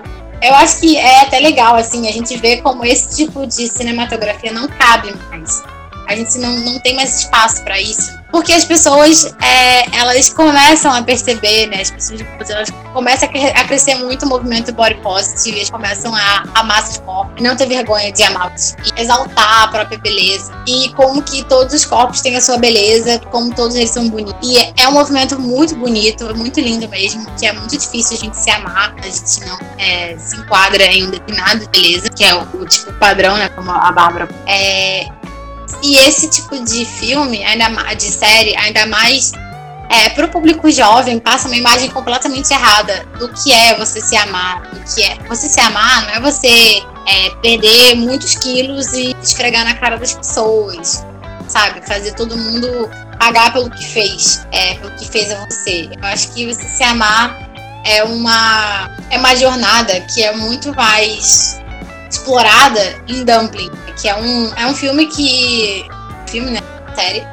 eu 0.42 0.54
acho 0.56 0.80
que 0.80 0.98
é 0.98 1.20
até 1.22 1.38
legal, 1.38 1.76
assim, 1.76 2.08
a 2.08 2.12
gente 2.12 2.36
vê 2.36 2.58
como 2.58 2.84
esse 2.84 3.16
tipo 3.16 3.46
de 3.46 3.68
cinematografia 3.68 4.52
não 4.52 4.68
cabe 4.68 5.14
mais. 5.30 5.62
A 6.12 6.16
gente 6.16 6.38
não, 6.38 6.52
não 6.60 6.78
tem 6.80 6.94
mais 6.94 7.20
espaço 7.20 7.62
para 7.62 7.80
isso. 7.80 8.22
Porque 8.32 8.52
as 8.54 8.64
pessoas, 8.64 9.26
é, 9.42 9.96
elas 9.98 10.30
começam 10.30 10.90
a 10.90 11.02
perceber, 11.02 11.66
né? 11.66 11.82
As 11.82 11.90
pessoas 11.90 12.22
elas 12.48 12.70
começam 12.94 13.28
a 13.28 13.64
crescer 13.64 13.94
muito 13.96 14.24
o 14.24 14.28
movimento 14.28 14.72
body 14.72 14.94
positive, 15.02 15.58
eles 15.58 15.70
começam 15.70 16.14
a 16.14 16.44
amar 16.54 16.82
seus 16.82 16.96
corpos, 16.98 17.42
não 17.42 17.54
ter 17.54 17.66
vergonha 17.66 18.10
de 18.10 18.22
amá-los, 18.22 18.74
e 18.84 19.00
exaltar 19.00 19.64
a 19.64 19.68
própria 19.68 19.98
beleza. 19.98 20.50
E 20.66 20.88
como 20.94 21.22
que 21.22 21.44
todos 21.44 21.74
os 21.74 21.84
corpos 21.84 22.22
têm 22.22 22.34
a 22.34 22.40
sua 22.40 22.56
beleza, 22.56 23.18
como 23.30 23.54
todos 23.54 23.76
eles 23.76 23.90
são 23.90 24.08
bonitos. 24.08 24.34
E 24.42 24.72
é 24.80 24.88
um 24.88 24.92
movimento 24.92 25.38
muito 25.38 25.76
bonito, 25.76 26.34
muito 26.34 26.58
lindo 26.58 26.88
mesmo, 26.88 27.26
que 27.38 27.46
é 27.46 27.52
muito 27.52 27.76
difícil 27.76 28.16
a 28.16 28.20
gente 28.20 28.36
se 28.36 28.50
amar, 28.50 28.94
a 28.98 29.02
gente 29.02 29.40
não 29.46 29.58
é, 29.76 30.16
se 30.16 30.36
enquadra 30.36 30.84
em 30.84 31.06
um 31.06 31.10
determinado 31.10 31.68
beleza, 31.68 32.08
que 32.08 32.24
é 32.24 32.34
o, 32.34 32.42
o 32.54 32.64
tipo 32.64 32.92
padrão, 32.94 33.36
né? 33.36 33.50
Como 33.50 33.70
a 33.70 33.92
Bárbara. 33.92 34.26
É, 34.46 35.06
e 35.82 35.96
esse 35.98 36.28
tipo 36.28 36.62
de 36.64 36.84
filme, 36.84 37.44
ainda 37.44 37.68
de 37.94 38.04
série, 38.04 38.56
ainda 38.56 38.86
mais 38.86 39.32
é, 39.88 40.08
para 40.08 40.26
o 40.26 40.28
público 40.28 40.70
jovem, 40.70 41.18
passa 41.18 41.48
uma 41.48 41.56
imagem 41.56 41.90
completamente 41.90 42.50
errada 42.50 43.06
do 43.18 43.28
que 43.28 43.52
é 43.52 43.74
você 43.74 44.00
se 44.00 44.16
amar. 44.16 44.62
Do 44.62 44.94
que 44.94 45.02
é 45.02 45.16
você 45.28 45.48
se 45.48 45.60
amar 45.60 46.02
não 46.06 46.10
é 46.14 46.20
você 46.20 46.82
é, 47.06 47.30
perder 47.42 47.96
muitos 47.96 48.34
quilos 48.36 48.92
e 48.94 49.14
esfregar 49.22 49.64
na 49.64 49.74
cara 49.74 49.96
das 49.96 50.14
pessoas, 50.14 51.04
sabe? 51.46 51.86
Fazer 51.86 52.14
todo 52.14 52.36
mundo 52.36 52.88
pagar 53.18 53.52
pelo 53.52 53.70
que 53.70 53.84
fez, 53.84 54.46
é, 54.50 54.74
pelo 54.76 54.92
que 54.96 55.06
fez 55.08 55.30
a 55.30 55.44
você. 55.44 55.90
Eu 55.96 56.08
acho 56.08 56.32
que 56.32 56.46
você 56.46 56.66
se 56.68 56.82
amar 56.82 57.50
é 57.84 58.02
uma 58.04 58.90
é 59.10 59.18
uma 59.18 59.34
jornada 59.36 60.00
que 60.02 60.22
é 60.22 60.34
muito 60.34 60.74
mais 60.74 61.60
explorada 62.22 63.02
em 63.08 63.24
Dumpling, 63.24 63.70
que 64.00 64.08
é 64.08 64.14
um, 64.14 64.54
é 64.54 64.66
um 64.66 64.74
filme 64.74 65.06
que. 65.06 65.84
Filme, 66.28 66.52
né? 66.52 66.60
Série. 66.94 67.26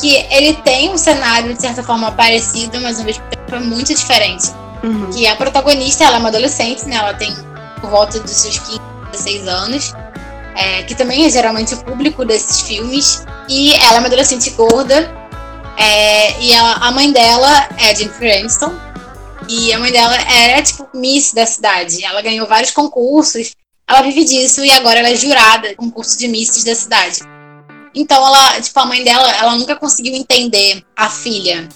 Que 0.00 0.14
ele 0.30 0.54
tem 0.62 0.90
um 0.90 0.96
cenário, 0.96 1.52
de 1.52 1.60
certa 1.60 1.82
forma, 1.82 2.12
parecido, 2.12 2.80
mas 2.80 3.00
ao 3.00 3.04
mesmo 3.04 3.24
tempo 3.24 3.54
é 3.54 3.58
muito 3.58 3.92
diferente. 3.92 4.50
Uhum. 4.82 5.10
Que 5.10 5.26
a 5.26 5.34
protagonista, 5.34 6.04
ela 6.04 6.16
é 6.16 6.18
uma 6.20 6.28
adolescente, 6.28 6.84
né? 6.84 6.96
Ela 6.96 7.14
tem 7.14 7.34
por 7.80 7.90
volta 7.90 8.20
dos 8.20 8.30
seus 8.30 8.58
15, 8.58 8.80
16 9.12 9.48
anos. 9.48 9.94
É, 10.54 10.82
que 10.82 10.94
também 10.94 11.24
é 11.24 11.30
geralmente 11.30 11.74
o 11.74 11.78
público 11.78 12.24
desses 12.24 12.62
filmes. 12.62 13.24
E 13.48 13.74
ela 13.74 13.96
é 13.96 13.98
uma 13.98 14.06
adolescente 14.06 14.50
gorda. 14.50 15.10
É, 15.76 16.40
e 16.40 16.52
ela, 16.52 16.74
a 16.74 16.90
mãe 16.92 17.12
dela 17.12 17.68
é 17.78 17.94
Jennifer 17.94 18.38
Aniston. 18.38 18.72
E 19.48 19.72
a 19.72 19.78
mãe 19.78 19.90
dela 19.90 20.14
era, 20.14 20.62
tipo, 20.62 20.88
Miss 20.94 21.32
da 21.32 21.46
cidade. 21.46 22.04
Ela 22.04 22.22
ganhou 22.22 22.46
vários 22.46 22.70
concursos. 22.70 23.52
Ela 23.88 24.02
vive 24.02 24.24
disso 24.24 24.64
e 24.64 24.70
agora 24.70 24.98
ela 24.98 25.08
é 25.08 25.16
jurada 25.16 25.74
um 25.78 25.90
curso 25.90 26.18
de 26.18 26.28
Misses 26.28 26.64
da 26.64 26.74
cidade. 26.74 27.20
Então 27.94 28.24
ela, 28.24 28.60
tipo, 28.60 28.78
a 28.78 28.86
mãe 28.86 29.02
dela, 29.02 29.30
ela 29.36 29.56
nunca 29.56 29.74
conseguiu 29.74 30.14
entender 30.14 30.84
a 30.94 31.08
filha, 31.08 31.68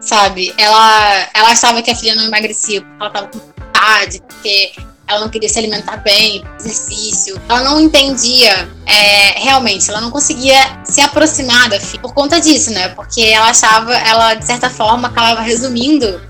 sabe? 0.00 0.52
Ela, 0.56 1.28
ela 1.34 1.50
achava 1.50 1.82
que 1.82 1.90
a 1.90 1.96
filha 1.96 2.14
não 2.14 2.24
emagrecia 2.24 2.80
porque 2.80 2.96
ela 3.00 3.10
tava 3.10 3.28
com 3.28 3.38
vontade, 3.38 4.22
porque 4.26 4.72
ela 5.06 5.20
não 5.20 5.28
queria 5.28 5.48
se 5.48 5.58
alimentar 5.58 5.98
bem, 5.98 6.44
exercício. 6.58 7.40
Ela 7.48 7.62
não 7.62 7.80
entendia 7.80 8.68
é, 8.86 9.38
realmente, 9.40 9.90
ela 9.90 10.00
não 10.00 10.10
conseguia 10.10 10.56
se 10.84 11.00
aproximar 11.00 11.68
da 11.68 11.80
filha 11.80 12.00
por 12.00 12.12
conta 12.12 12.40
disso, 12.40 12.70
né? 12.70 12.88
Porque 12.90 13.22
ela 13.22 13.50
achava, 13.50 13.94
ela 13.94 14.34
de 14.34 14.44
certa 14.44 14.68
forma 14.68 15.08
acabava 15.08 15.40
resumindo 15.40 16.20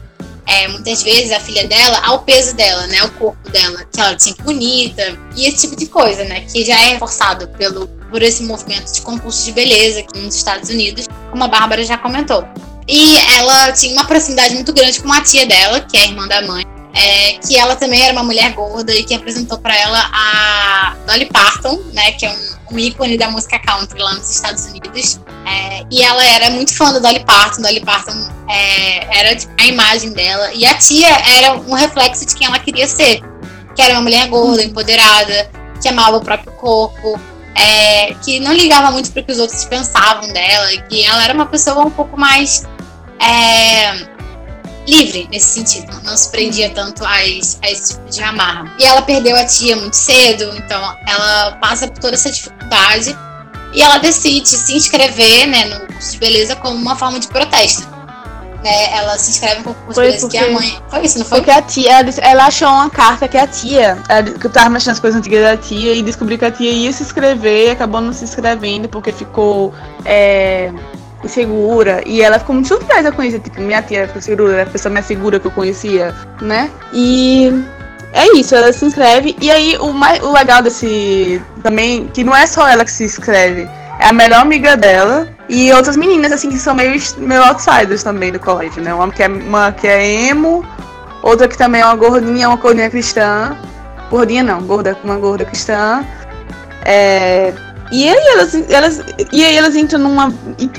é, 0.48 0.66
muitas 0.66 1.02
vezes 1.02 1.30
a 1.30 1.38
filha 1.38 1.68
dela 1.68 2.00
ao 2.04 2.20
peso 2.20 2.56
dela, 2.56 2.86
né? 2.86 3.02
O 3.04 3.10
corpo 3.12 3.50
dela, 3.50 3.84
que 3.84 4.00
ela 4.00 4.16
tinha 4.16 4.34
bonita 4.42 5.18
e 5.36 5.46
esse 5.46 5.58
tipo 5.58 5.76
de 5.76 5.86
coisa, 5.86 6.24
né? 6.24 6.40
Que 6.40 6.64
já 6.64 6.74
é 6.74 6.92
reforçado 6.94 7.48
pelo, 7.48 7.86
por 8.10 8.22
esse 8.22 8.42
movimento 8.42 8.90
de 8.90 9.02
concurso 9.02 9.44
de 9.44 9.52
beleza 9.52 10.00
aqui 10.00 10.18
nos 10.18 10.34
Estados 10.34 10.70
Unidos, 10.70 11.06
como 11.30 11.44
a 11.44 11.48
Bárbara 11.48 11.84
já 11.84 11.98
comentou. 11.98 12.42
E 12.88 13.18
ela 13.36 13.72
tinha 13.72 13.92
uma 13.92 14.06
proximidade 14.06 14.54
muito 14.54 14.72
grande 14.72 15.00
com 15.00 15.12
a 15.12 15.20
tia 15.20 15.44
dela, 15.44 15.80
que 15.82 15.98
é 15.98 16.00
a 16.00 16.06
irmã 16.06 16.26
da 16.26 16.40
mãe, 16.40 16.64
é, 16.98 17.34
que 17.34 17.56
ela 17.56 17.76
também 17.76 18.02
era 18.02 18.12
uma 18.12 18.24
mulher 18.24 18.52
gorda 18.54 18.92
e 18.92 19.04
que 19.04 19.14
apresentou 19.14 19.56
para 19.58 19.76
ela 19.76 20.10
a 20.12 20.96
Dolly 21.06 21.26
Parton, 21.26 21.78
né? 21.92 22.10
Que 22.12 22.26
é 22.26 22.30
um, 22.30 22.74
um 22.74 22.78
ícone 22.78 23.16
da 23.16 23.30
música 23.30 23.56
country 23.60 24.00
lá 24.00 24.14
nos 24.14 24.28
Estados 24.28 24.66
Unidos. 24.66 25.20
É, 25.46 25.84
e 25.92 26.02
ela 26.02 26.24
era 26.24 26.50
muito 26.50 26.76
fã 26.76 26.92
da 26.92 26.98
Dolly 26.98 27.24
Parton. 27.24 27.62
Dolly 27.62 27.80
Parton 27.80 28.28
é, 28.50 29.16
era 29.16 29.38
a 29.60 29.66
imagem 29.66 30.12
dela. 30.12 30.52
E 30.52 30.66
a 30.66 30.74
tia 30.74 31.08
era 31.36 31.54
um 31.54 31.72
reflexo 31.72 32.26
de 32.26 32.34
quem 32.34 32.48
ela 32.48 32.58
queria 32.58 32.88
ser. 32.88 33.22
Que 33.76 33.80
era 33.80 33.94
uma 33.94 34.02
mulher 34.02 34.26
gorda, 34.26 34.64
empoderada, 34.64 35.48
que 35.80 35.88
amava 35.88 36.16
o 36.16 36.20
próprio 36.20 36.50
corpo, 36.54 37.20
é, 37.54 38.12
que 38.24 38.40
não 38.40 38.52
ligava 38.52 38.90
muito 38.90 39.12
para 39.12 39.22
o 39.22 39.24
que 39.24 39.30
os 39.30 39.38
outros 39.38 39.64
pensavam 39.66 40.32
dela. 40.32 40.66
Que 40.88 41.04
ela 41.04 41.22
era 41.22 41.32
uma 41.32 41.46
pessoa 41.46 41.84
um 41.84 41.90
pouco 41.92 42.18
mais 42.18 42.66
é, 43.20 44.17
livre 44.88 45.28
nesse 45.30 45.54
sentido. 45.60 46.00
Não 46.02 46.16
se 46.16 46.30
prendia 46.30 46.70
tanto 46.70 47.04
a 47.04 47.26
esse, 47.26 47.58
a 47.62 47.70
esse 47.70 47.94
tipo 47.94 48.08
de 48.10 48.22
amarra. 48.22 48.72
E 48.78 48.84
ela 48.84 49.02
perdeu 49.02 49.36
a 49.36 49.44
tia 49.44 49.76
muito 49.76 49.94
cedo, 49.94 50.44
então 50.56 50.80
ela 51.06 51.52
passa 51.60 51.86
por 51.88 51.98
toda 51.98 52.14
essa 52.14 52.30
dificuldade 52.30 53.16
e 53.74 53.82
ela 53.82 53.98
decide 53.98 54.48
se 54.48 54.74
inscrever 54.74 55.46
né, 55.46 55.66
no 55.66 55.86
curso 55.86 56.12
de 56.12 56.18
beleza 56.18 56.56
como 56.56 56.74
uma 56.74 56.96
forma 56.96 57.20
de 57.20 57.28
protesto. 57.28 57.86
Né, 58.64 58.92
ela 58.92 59.16
se 59.18 59.30
inscreve 59.30 59.58
no 59.58 59.64
concurso 59.64 59.94
Foi 59.94 60.04
de 60.06 60.08
beleza 60.18 60.26
porque- 60.26 60.38
que 60.38 60.44
a 60.44 60.50
mãe. 60.52 60.82
Foi 60.90 61.00
isso, 61.04 61.18
não 61.18 61.26
foi? 61.26 61.38
Porque 61.38 61.50
a 61.52 61.62
tia, 61.62 61.92
ela, 62.00 62.10
ela 62.22 62.46
achou 62.46 62.66
uma 62.68 62.90
carta 62.90 63.28
que 63.28 63.36
a 63.38 63.46
tia, 63.46 63.96
ela, 64.08 64.22
que 64.24 64.44
eu 64.46 64.50
tava 64.50 64.68
mexendo 64.70 64.88
nas 64.94 64.98
coisas 64.98 65.18
antigas 65.18 65.42
da 65.42 65.56
tia 65.56 65.94
e 65.94 66.02
descobriu 66.02 66.36
que 66.38 66.44
a 66.44 66.50
tia 66.50 66.70
ia 66.70 66.92
se 66.92 67.04
inscrever 67.04 67.68
e 67.68 67.70
acabou 67.70 68.00
não 68.00 68.12
se 68.12 68.24
inscrevendo 68.24 68.88
porque 68.88 69.12
ficou 69.12 69.72
é, 70.04 70.72
insegura. 71.24 72.02
E 72.06 72.22
ela 72.22 72.38
ficou 72.38 72.54
muito 72.54 72.68
surpresa 72.68 73.12
com 73.12 73.22
isso. 73.22 73.38
Tipo, 73.38 73.60
minha 73.60 73.82
tia 73.82 74.06
ficou 74.06 74.22
segura, 74.22 74.52
era 74.52 74.62
a 74.62 74.66
pessoa 74.66 74.92
mais 74.92 75.06
segura 75.06 75.40
que 75.40 75.46
eu 75.46 75.50
conhecia, 75.50 76.14
né? 76.40 76.70
E 76.92 77.52
é 78.12 78.36
isso, 78.36 78.54
ela 78.54 78.72
se 78.72 78.84
inscreve. 78.84 79.36
E 79.40 79.50
aí 79.50 79.76
o, 79.78 79.92
mais, 79.92 80.22
o 80.22 80.32
legal 80.32 80.62
desse 80.62 81.42
também, 81.62 82.08
que 82.08 82.24
não 82.24 82.34
é 82.34 82.46
só 82.46 82.66
ela 82.66 82.84
que 82.84 82.90
se 82.90 83.04
inscreve, 83.04 83.68
é 83.98 84.06
a 84.06 84.12
melhor 84.12 84.40
amiga 84.40 84.76
dela 84.76 85.28
e 85.48 85.72
outras 85.72 85.96
meninas, 85.96 86.30
assim, 86.32 86.50
que 86.50 86.58
são 86.58 86.74
meio, 86.74 87.00
meio 87.18 87.42
outsiders 87.42 88.02
também 88.02 88.30
do 88.32 88.38
colégio, 88.38 88.82
né? 88.82 88.94
Uma 88.94 89.10
que 89.10 89.22
é, 89.22 89.28
uma 89.28 89.72
que 89.72 89.86
é 89.86 90.28
emo, 90.28 90.64
outra 91.22 91.48
que 91.48 91.56
também 91.56 91.80
é 91.80 91.84
uma 91.84 91.96
gordinha, 91.96 92.48
uma 92.48 92.56
gordinha 92.56 92.90
cristã. 92.90 93.56
Gordinha 94.10 94.42
não, 94.42 94.62
gorda, 94.62 94.96
uma 95.04 95.16
gorda 95.16 95.44
cristã. 95.44 96.04
É, 96.84 97.52
e 97.90 98.08
aí 98.08 98.26
elas, 98.32 98.54
elas, 98.70 99.02
e 99.32 99.44
aí 99.44 99.56
elas 99.56 99.74
entram 99.74 100.00
numa. 100.00 100.32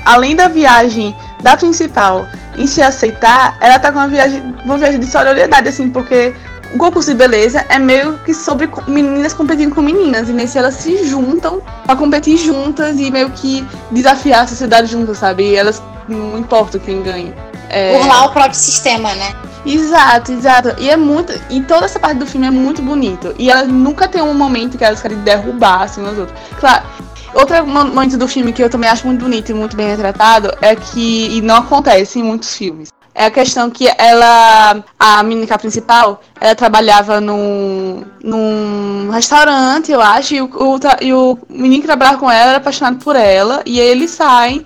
Além 0.06 0.36
da 0.36 0.48
viagem 0.48 1.16
da 1.42 1.58
principal 1.58 2.28
em 2.58 2.68
se 2.68 2.82
aceitar, 2.82 3.58
ela 3.62 3.80
tá 3.80 3.92
com 3.92 4.00
uma 4.00 4.08
viagem, 4.08 4.56
uma 4.64 4.78
viagem 4.78 5.00
de 5.00 5.08
solidariedade, 5.08 5.70
assim, 5.70 5.90
porque 5.90 6.36
o 6.74 6.78
concurso 6.78 7.10
de 7.10 7.18
beleza 7.18 7.66
é 7.68 7.80
meio 7.80 8.20
que 8.20 8.34
sobre 8.34 8.70
meninas 8.88 9.34
competindo 9.34 9.74
com 9.74 9.82
meninas. 9.82 10.30
E 10.30 10.34
nesse 10.34 10.58
elas 10.58 10.76
se 10.76 11.06
juntam 11.06 11.62
pra 11.86 11.96
competir 11.96 12.38
juntas 12.38 13.00
e 13.00 13.10
meio 13.10 13.32
que 13.32 13.66
desafiar 13.90 14.44
a 14.44 14.48
sociedade 14.48 14.92
juntas, 14.92 15.18
sabe? 15.18 15.44
E 15.44 15.56
elas 15.56 15.82
não 16.08 16.38
importa 16.38 16.78
quem 16.78 17.02
ganha. 17.02 17.49
É... 17.70 17.98
Burlar 17.98 18.26
o 18.26 18.32
próprio 18.32 18.56
sistema, 18.56 19.14
né? 19.16 19.36
Exato, 19.66 20.32
exato. 20.32 20.76
E 20.80 20.90
é 20.90 20.98
muito. 20.98 21.34
E 21.50 21.62
toda 21.62 21.86
essa 21.86 22.00
parte 22.00 22.18
do 22.18 22.26
filme 22.26 22.48
é 22.48 22.52
muito 22.52 22.82
bonito. 22.82 23.34
E 23.38 23.50
elas 23.50 23.68
nunca 23.68 24.08
tem 24.08 24.22
um 24.22 24.34
momento 24.34 24.78
que 24.78 24.84
elas 24.84 25.02
querem 25.02 25.18
derrubar 25.20 25.84
assim 25.84 26.02
umas 26.02 26.18
outras. 26.18 26.38
Claro. 26.60 26.86
Outro 27.34 27.68
mo- 27.68 27.86
momento 27.86 28.18
do 28.18 28.28
filme 28.28 28.52
que 28.52 28.64
eu 28.64 28.70
também 28.70 28.90
acho 28.90 29.06
muito 29.06 29.24
bonito 29.24 29.50
e 29.50 29.54
muito 29.54 29.76
bem 29.76 29.88
retratado 29.88 30.52
é 30.62 30.76
que. 30.76 31.38
E 31.38 31.42
não 31.42 31.58
acontece 31.58 32.20
em 32.20 32.24
muitos 32.24 32.56
filmes. 32.56 32.90
É 33.14 33.26
a 33.26 33.32
questão 33.32 33.70
que 33.70 33.88
ela. 33.98 34.84
A 34.98 35.22
menina 35.24 35.58
principal, 35.58 36.22
ela 36.40 36.56
trabalhava 36.56 37.20
num, 37.20 38.04
num 38.24 39.10
restaurante, 39.12 39.92
eu 39.92 40.00
acho, 40.02 40.36
e 40.36 40.42
o, 40.42 40.46
o 40.46 40.80
e 41.02 41.14
o 41.14 41.38
menino 41.50 41.82
que 41.82 41.88
trabalhava 41.88 42.18
com 42.18 42.32
ela 42.32 42.52
era 42.52 42.58
apaixonado 42.58 43.04
por 43.04 43.16
ela. 43.16 43.62
E 43.66 43.80
aí 43.80 43.88
eles 43.88 44.12
saem. 44.12 44.66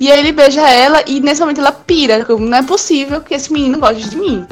E 0.00 0.10
aí 0.10 0.18
ele 0.18 0.32
beija 0.32 0.66
ela 0.66 1.02
e 1.06 1.20
nesse 1.20 1.40
momento 1.42 1.60
ela 1.60 1.72
pira. 1.72 2.24
como, 2.24 2.46
Não 2.46 2.58
é 2.58 2.62
possível 2.62 3.20
que 3.20 3.34
esse 3.34 3.52
menino 3.52 3.78
goste 3.78 4.08
de 4.08 4.16
mim. 4.16 4.46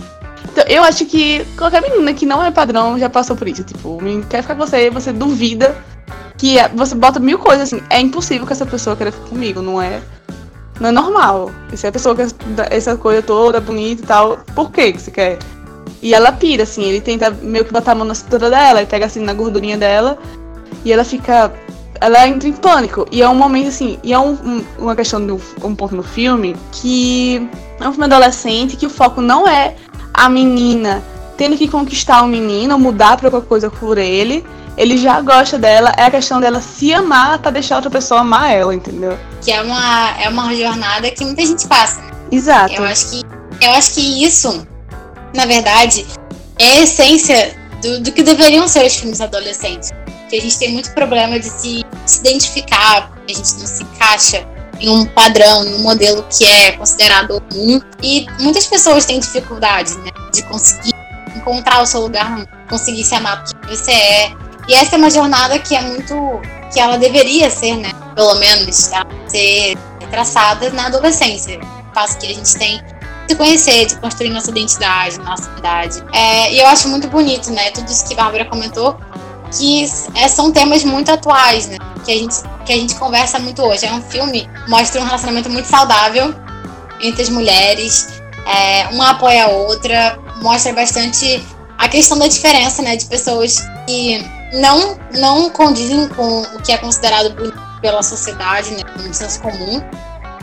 Então, 0.52 0.62
eu 0.68 0.82
acho 0.82 1.06
que 1.06 1.44
qualquer 1.56 1.80
menina 1.80 2.12
que 2.12 2.26
não 2.26 2.44
é 2.44 2.50
padrão 2.50 2.98
já 2.98 3.08
passou 3.08 3.34
por 3.34 3.48
isso. 3.48 3.64
Tipo, 3.64 3.96
o 3.96 4.02
menino 4.02 4.26
quer 4.28 4.42
ficar 4.42 4.54
com 4.54 4.66
você, 4.66 4.90
você 4.90 5.12
duvida 5.12 5.74
que 6.36 6.58
é- 6.58 6.68
você 6.68 6.94
bota 6.94 7.18
mil 7.18 7.38
coisas 7.38 7.72
assim. 7.72 7.82
É 7.88 7.98
impossível 7.98 8.46
que 8.46 8.52
essa 8.52 8.66
pessoa 8.66 8.94
queira 8.94 9.10
ficar 9.10 9.26
comigo, 9.28 9.62
não 9.62 9.80
é? 9.80 10.00
Não 10.78 10.90
é 10.90 10.92
normal. 10.92 11.50
Se 11.74 11.86
a 11.86 11.92
pessoa 11.92 12.14
quer 12.14 12.28
essa 12.70 12.96
coisa 12.96 13.22
toda, 13.22 13.60
bonita 13.60 14.02
e 14.02 14.06
tal, 14.06 14.38
por 14.54 14.70
que 14.70 14.92
que 14.92 15.00
você 15.00 15.10
quer? 15.10 15.38
E 16.02 16.14
ela 16.14 16.30
pira, 16.30 16.62
assim, 16.62 16.84
ele 16.84 17.00
tenta 17.00 17.30
meio 17.30 17.64
que 17.64 17.72
botar 17.72 17.92
a 17.92 17.94
mão 17.94 18.06
na 18.06 18.14
cintura 18.14 18.50
dela, 18.50 18.80
ele 18.80 18.88
pega 18.88 19.06
assim 19.06 19.20
na 19.20 19.32
gordurinha 19.32 19.76
dela 19.78 20.18
e 20.84 20.92
ela 20.92 21.04
fica. 21.04 21.52
Ela 22.00 22.26
entra 22.28 22.48
em 22.48 22.52
pânico. 22.52 23.06
E 23.10 23.20
é 23.22 23.28
um 23.28 23.34
momento 23.34 23.68
assim, 23.68 23.98
e 24.02 24.12
é 24.12 24.18
um- 24.18 24.32
um- 24.32 24.64
uma 24.78 24.94
questão 24.96 25.24
do 25.24 25.40
um 25.62 25.74
ponto 25.74 25.94
no 25.94 26.02
filme 26.02 26.56
que 26.72 27.48
é 27.80 27.88
um 27.88 27.92
filme 27.92 28.04
adolescente 28.06 28.76
que 28.76 28.86
o 28.86 28.90
foco 28.90 29.20
não 29.20 29.46
é 29.48 29.74
a 30.14 30.28
menina 30.28 31.02
tendo 31.36 31.56
que 31.56 31.68
conquistar 31.68 32.22
o 32.22 32.26
menino, 32.26 32.74
ou 32.74 32.80
mudar 32.80 33.16
pra 33.16 33.30
qualquer 33.30 33.48
coisa 33.48 33.70
por 33.70 33.96
ele. 33.96 34.44
Ele 34.76 34.96
já 34.96 35.20
gosta 35.20 35.56
dela, 35.58 35.92
é 35.96 36.04
a 36.04 36.10
questão 36.10 36.40
dela 36.40 36.60
se 36.60 36.92
amar 36.92 37.38
pra 37.38 37.50
deixar 37.52 37.76
outra 37.76 37.90
pessoa 37.90 38.20
amar 38.20 38.52
ela, 38.52 38.74
entendeu? 38.74 39.16
Que 39.40 39.52
é 39.52 39.60
uma, 39.62 40.10
é 40.20 40.28
uma 40.28 40.52
jornada 40.54 41.08
que 41.10 41.24
muita 41.24 41.44
gente 41.46 41.66
passa. 41.68 42.00
né? 42.00 42.10
Exato. 42.30 42.74
Eu 42.74 42.84
acho 42.84 43.10
que, 43.10 43.22
eu 43.60 43.70
acho 43.72 43.94
que 43.94 44.24
isso, 44.24 44.66
na 45.34 45.46
verdade, 45.46 46.06
é 46.58 46.64
a 46.66 46.80
essência 46.80 47.56
do, 47.82 48.00
do 48.02 48.12
que 48.12 48.22
deveriam 48.24 48.66
ser 48.68 48.84
os 48.86 48.96
filmes 48.96 49.20
adolescentes. 49.20 49.90
Que 50.28 50.36
a 50.36 50.40
gente 50.40 50.58
tem 50.58 50.72
muito 50.72 50.92
problema 50.92 51.38
de 51.38 51.46
se, 51.46 51.84
se 52.06 52.20
identificar, 52.20 53.08
porque 53.08 53.32
a 53.32 53.36
gente 53.36 53.54
não 53.54 53.66
se 53.66 53.82
encaixa 53.82 54.46
em 54.80 54.88
um 54.88 55.06
padrão, 55.06 55.64
em 55.64 55.74
um 55.74 55.78
modelo 55.80 56.24
que 56.30 56.44
é 56.44 56.72
considerado 56.72 57.40
comum. 57.50 57.80
E 58.02 58.26
muitas 58.40 58.66
pessoas 58.66 59.04
têm 59.04 59.18
dificuldade 59.20 59.96
né, 59.98 60.10
de 60.32 60.42
conseguir 60.44 60.94
encontrar 61.34 61.82
o 61.82 61.86
seu 61.86 62.00
lugar, 62.00 62.46
conseguir 62.68 63.04
se 63.04 63.14
amar 63.14 63.44
por 63.44 63.60
quem 63.60 63.76
você 63.76 63.92
é. 63.92 64.32
E 64.68 64.74
essa 64.74 64.96
é 64.96 64.98
uma 64.98 65.10
jornada 65.10 65.58
que 65.58 65.74
é 65.74 65.80
muito. 65.80 66.14
que 66.72 66.78
ela 66.78 66.98
deveria 66.98 67.48
ser, 67.48 67.76
né? 67.76 67.90
Pelo 68.14 68.34
menos, 68.34 68.88
tá? 68.88 69.06
ser 69.26 69.78
traçada 70.10 70.70
na 70.70 70.86
adolescência. 70.86 71.58
O 71.58 71.92
passo 71.92 72.18
que 72.18 72.26
a 72.26 72.34
gente 72.34 72.54
tem 72.58 72.82
de 73.26 73.34
conhecer, 73.34 73.86
de 73.86 73.96
construir 73.96 74.30
nossa 74.30 74.50
identidade, 74.50 75.18
nossa 75.20 75.50
idade. 75.58 76.02
É, 76.12 76.52
e 76.52 76.58
eu 76.58 76.66
acho 76.66 76.88
muito 76.88 77.08
bonito, 77.08 77.50
né? 77.50 77.70
Tudo 77.70 77.90
isso 77.90 78.06
que 78.06 78.14
a 78.14 78.16
Bárbara 78.16 78.46
comentou, 78.46 78.98
que 79.56 79.84
é, 80.14 80.28
são 80.28 80.52
temas 80.52 80.84
muito 80.84 81.10
atuais, 81.10 81.66
né? 81.68 81.76
Que 82.04 82.12
a, 82.12 82.16
gente, 82.16 82.36
que 82.64 82.72
a 82.72 82.76
gente 82.76 82.94
conversa 82.94 83.38
muito 83.38 83.62
hoje. 83.62 83.86
É 83.86 83.92
um 83.92 84.02
filme 84.02 84.48
mostra 84.68 85.00
um 85.00 85.04
relacionamento 85.04 85.50
muito 85.50 85.66
saudável 85.66 86.34
entre 87.00 87.22
as 87.22 87.28
mulheres. 87.28 88.20
É, 88.46 88.88
uma 88.88 89.10
apoia 89.10 89.44
a 89.44 89.48
outra, 89.48 90.18
mostra 90.40 90.72
bastante 90.72 91.44
a 91.76 91.88
questão 91.88 92.18
da 92.18 92.26
diferença, 92.26 92.82
né? 92.82 92.96
De 92.96 93.06
pessoas 93.06 93.60
que 93.86 94.24
não, 94.54 94.98
não 95.12 95.50
condizem 95.50 96.08
com 96.08 96.42
o 96.42 96.62
que 96.62 96.72
é 96.72 96.78
considerado 96.78 97.34
bonito 97.34 97.58
pela 97.80 98.02
sociedade, 98.02 98.70
né? 98.70 98.82
Com 98.84 99.08
o 99.08 99.14
senso 99.14 99.40
comum. 99.40 99.82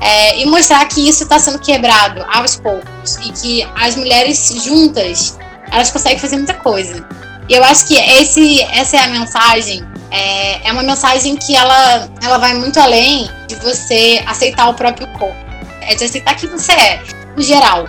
É, 0.02 0.40
e 0.40 0.46
mostrar 0.46 0.86
que 0.86 1.08
isso 1.08 1.24
está 1.24 1.40
sendo 1.40 1.58
quebrado 1.60 2.24
aos 2.32 2.58
poucos 2.58 3.16
e 3.24 3.32
que 3.32 3.68
as 3.76 3.96
mulheres 3.96 4.54
juntas 4.64 5.38
elas 5.72 5.90
conseguem 5.90 6.20
fazer 6.20 6.38
muita 6.38 6.54
coisa. 6.54 7.08
E 7.48 7.54
eu 7.54 7.64
acho 7.64 7.88
que 7.88 7.96
esse, 7.96 8.62
essa 8.64 8.98
é 8.98 9.00
a 9.02 9.08
mensagem. 9.08 9.84
É, 10.12 10.68
é 10.68 10.72
uma 10.72 10.84
mensagem 10.84 11.36
que 11.36 11.56
ela, 11.56 12.10
ela 12.22 12.38
vai 12.38 12.54
muito 12.54 12.80
além 12.80 13.30
de 13.48 13.56
você 13.56 14.24
aceitar 14.26 14.70
o 14.70 14.74
próprio 14.74 15.08
corpo. 15.14 15.36
É 15.82 15.96
de 15.96 16.04
aceitar 16.04 16.36
quem 16.36 16.50
você 16.50 16.72
é, 16.72 17.04
no 17.36 17.44
geral. 17.44 17.88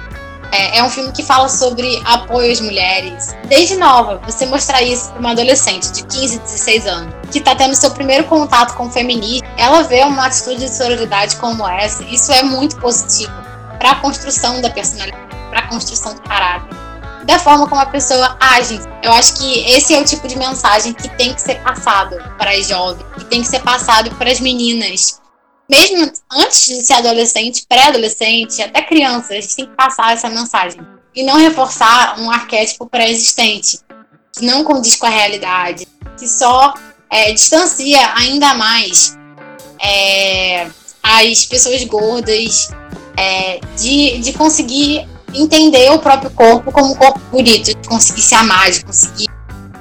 É, 0.53 0.79
é 0.79 0.83
um 0.83 0.91
filme 0.91 1.13
que 1.13 1.23
fala 1.23 1.49
sobre 1.49 2.01
apoio 2.05 2.53
às 2.53 2.61
mulheres. 2.61 3.35
Desde 3.47 3.77
nova, 3.77 4.21
você 4.25 4.47
mostrar 4.47 4.83
isso 4.83 5.11
para 5.11 5.21
uma 5.21 5.31
adolescente 5.31 5.91
de 5.93 6.05
15, 6.05 6.39
16 6.41 6.87
anos, 6.87 7.15
que 7.31 7.39
está 7.39 7.55
tendo 7.55 7.75
seu 7.75 7.91
primeiro 7.91 8.25
contato 8.25 8.75
com 8.75 8.87
o 8.87 8.91
feminismo, 8.91 9.47
ela 9.57 9.83
vê 9.83 10.03
uma 10.05 10.27
atitude 10.27 10.61
de 10.61 10.71
sororidade 10.75 11.37
como 11.37 11.67
essa. 11.67 12.03
Isso 12.05 12.33
é 12.33 12.43
muito 12.43 12.77
positivo 12.77 13.33
para 13.79 13.93
a 13.93 13.95
construção 13.97 14.61
da 14.61 14.71
personalidade, 14.71 15.27
para 15.51 15.61
a 15.61 15.69
construção 15.69 16.15
do 16.15 16.21
caráter, 16.23 16.77
da 17.27 17.39
forma 17.39 17.69
como 17.69 17.81
a 17.81 17.87
pessoa 17.87 18.37
age. 18.41 18.81
Eu 19.03 19.13
acho 19.13 19.37
que 19.37 19.61
esse 19.71 19.95
é 19.95 20.01
o 20.01 20.05
tipo 20.05 20.27
de 20.27 20.39
mensagem 20.39 20.93
que 20.93 21.09
tem 21.17 21.35
que 21.35 21.41
ser 21.41 21.57
passado 21.63 22.17
para 22.39 22.53
as 22.53 22.67
jovens, 22.69 23.05
que 23.19 23.25
tem 23.25 23.43
que 23.43 23.49
ser 23.49 23.61
passado 23.61 24.11
para 24.15 24.31
as 24.31 24.41
meninas 24.41 25.21
mesmo 25.69 26.11
antes 26.31 26.67
de 26.67 26.83
ser 26.83 26.95
adolescente, 26.95 27.67
pré-adolescente, 27.69 28.63
até 28.63 28.83
criança, 28.83 29.33
a 29.33 29.41
gente 29.41 29.57
tem 29.57 29.67
que 29.67 29.75
passar 29.75 30.13
essa 30.13 30.29
mensagem. 30.29 30.81
E 31.15 31.25
não 31.25 31.37
reforçar 31.37 32.21
um 32.21 32.31
arquétipo 32.31 32.87
pré-existente, 32.87 33.81
que 34.33 34.45
não 34.45 34.63
condiz 34.63 34.97
com 34.97 35.07
a 35.07 35.11
realidade, 35.11 35.87
que 36.17 36.29
só 36.29 36.75
é, 37.11 37.33
distancia 37.33 38.15
ainda 38.15 38.55
mais 38.55 39.17
é, 39.83 40.69
as 41.03 41.45
pessoas 41.47 41.83
gordas 41.85 42.69
é, 43.17 43.59
de, 43.77 44.19
de 44.19 44.33
conseguir 44.35 45.09
entender 45.35 45.91
o 45.91 45.99
próprio 45.99 46.31
corpo 46.31 46.73
como 46.73 46.93
um 46.93 46.95
corpo 46.95 47.21
bonito, 47.31 47.67
de 47.67 47.89
conseguir 47.89 48.23
se 48.23 48.35
amar, 48.35 48.71
de 48.71 48.85
conseguir 48.85 49.27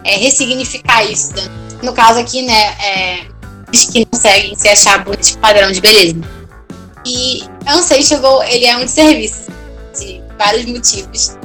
é, 0.04 0.18
ressignificar 0.18 1.04
isso. 1.04 1.34
No 1.82 1.94
caso 1.94 2.20
aqui, 2.20 2.42
né, 2.42 2.76
é, 2.84 3.26
que 3.72 4.06
conseguem 4.06 4.56
se 4.56 4.68
achar 4.68 5.04
bonitos 5.04 5.36
padrão 5.36 5.72
de 5.72 5.82
beleza. 5.82 6.16
E 7.06 7.44
Unsatiable, 7.68 8.48
ele 8.50 8.66
é 8.66 8.78
um 8.78 8.86
desserviço 8.86 9.52
de 9.98 10.22
vários 10.38 10.66
motivos. 10.66 11.38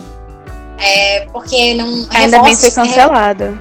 É, 0.78 1.26
porque 1.32 1.74
não. 1.74 2.06
Ainda 2.10 2.40
bem 2.42 2.54
que 2.54 2.60
foi 2.60 2.70
reforça- 2.70 2.82
cancelada. 2.82 3.58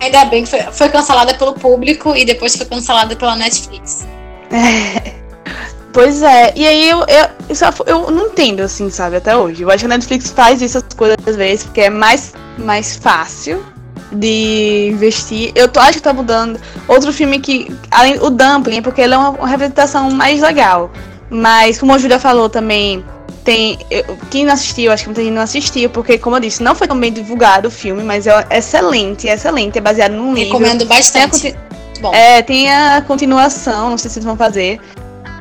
Ainda 0.00 0.24
bem 0.26 0.44
que 0.44 0.50
foi, 0.50 0.60
foi 0.72 0.88
cancelada 0.88 1.34
pelo 1.34 1.54
público 1.54 2.14
e 2.16 2.24
depois 2.24 2.56
foi 2.56 2.66
cancelada 2.66 3.14
pela 3.16 3.36
Netflix. 3.36 4.06
Pois 5.96 6.22
é, 6.22 6.52
e 6.54 6.66
aí 6.66 6.90
eu, 6.90 6.98
eu, 7.08 7.26
eu, 7.48 7.86
eu 7.86 8.10
não 8.10 8.26
entendo, 8.26 8.60
assim, 8.60 8.90
sabe, 8.90 9.16
até 9.16 9.34
hoje. 9.34 9.62
Eu 9.62 9.70
acho 9.70 9.78
que 9.78 9.86
a 9.86 9.88
Netflix 9.88 10.28
faz 10.28 10.60
essas 10.60 10.84
coisas 10.94 11.16
às 11.26 11.36
vezes 11.36 11.64
porque 11.64 11.80
é 11.80 11.88
mais, 11.88 12.34
mais 12.58 12.96
fácil 12.96 13.64
de 14.12 14.90
investir. 14.92 15.52
Eu 15.54 15.68
tô, 15.68 15.80
acho 15.80 15.94
que 15.94 16.02
tá 16.02 16.12
mudando. 16.12 16.60
Outro 16.86 17.10
filme 17.14 17.40
que, 17.40 17.74
além 17.90 18.18
o 18.20 18.28
Dumpling, 18.28 18.82
porque 18.82 19.00
ele 19.00 19.14
é 19.14 19.16
uma, 19.16 19.30
uma 19.30 19.48
representação 19.48 20.10
mais 20.10 20.42
legal. 20.42 20.90
Mas, 21.30 21.78
como 21.78 21.94
a 21.94 21.98
Julia 21.98 22.18
falou 22.18 22.50
também, 22.50 23.02
tem. 23.42 23.78
Eu, 23.90 24.18
quem 24.30 24.44
não 24.44 24.52
assistiu, 24.52 24.92
acho 24.92 25.04
que 25.04 25.08
muita 25.08 25.22
gente 25.22 25.32
não 25.32 25.40
assistiu, 25.40 25.88
porque, 25.88 26.18
como 26.18 26.36
eu 26.36 26.40
disse, 26.40 26.62
não 26.62 26.74
foi 26.74 26.86
tão 26.86 27.00
bem 27.00 27.10
divulgado 27.10 27.68
o 27.68 27.70
filme, 27.70 28.02
mas 28.02 28.26
é 28.26 28.46
excelente, 28.50 29.30
é 29.30 29.32
excelente, 29.32 29.78
é 29.78 29.80
baseado 29.80 30.12
num 30.12 30.34
livro. 30.34 30.58
Recomendo 30.58 30.84
bastante. 30.84 31.40
Tem 31.40 31.56
a, 32.12 32.14
é, 32.14 32.42
tem 32.42 32.70
a 32.70 33.00
continuação, 33.00 33.88
não 33.88 33.96
sei 33.96 34.10
se 34.10 34.14
vocês 34.16 34.24
vão 34.26 34.36
fazer. 34.36 34.78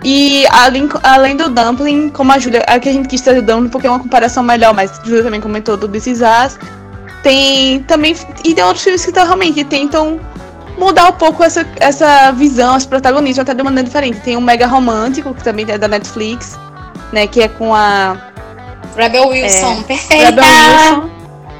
E 0.07 0.45
além, 0.51 0.87
além 1.01 1.35
do 1.35 1.49
Dumpling, 1.49 2.09
como 2.09 2.31
a 2.31 2.37
Julia, 2.37 2.63
aqui 2.67 2.89
a 2.89 2.93
gente 2.93 3.07
quis 3.07 3.21
trazer 3.21 3.39
o 3.39 3.41
Dumpling 3.41 3.69
porque 3.69 3.87
é 3.87 3.89
uma 3.89 3.99
comparação 3.99 4.43
melhor, 4.43 4.71
mas 4.71 4.99
a 4.99 5.03
Julia 5.03 5.23
também 5.23 5.41
comentou 5.41 5.75
do 5.75 5.87
This 5.87 6.05
Is 6.05 6.19
Us. 6.19 6.59
Tem 7.23 7.81
também. 7.87 8.15
E 8.43 8.53
tem 8.53 8.63
outros 8.63 8.83
filmes 8.83 9.03
que 9.03 9.11
realmente 9.11 9.63
tentam 9.63 10.19
mudar 10.77 11.09
um 11.09 11.13
pouco 11.13 11.43
essa, 11.43 11.67
essa 11.77 12.31
visão, 12.33 12.77
esse 12.77 12.87
protagonismo 12.87 13.41
até 13.41 13.55
de 13.55 13.63
uma 13.63 13.71
maneira 13.71 13.87
diferente. 13.87 14.19
Tem 14.19 14.37
um 14.37 14.41
Mega 14.41 14.67
Romântico, 14.67 15.33
que 15.33 15.43
também 15.43 15.65
é 15.67 15.75
da 15.75 15.87
Netflix, 15.87 16.55
né? 17.11 17.25
Que 17.25 17.41
é 17.41 17.47
com 17.47 17.73
a. 17.73 18.15
Rebel 18.95 19.29
Wilson, 19.29 19.79
é, 19.79 19.83
perfeita! 19.85 20.25
Rebel 20.25 20.43
Wilson. 20.43 21.09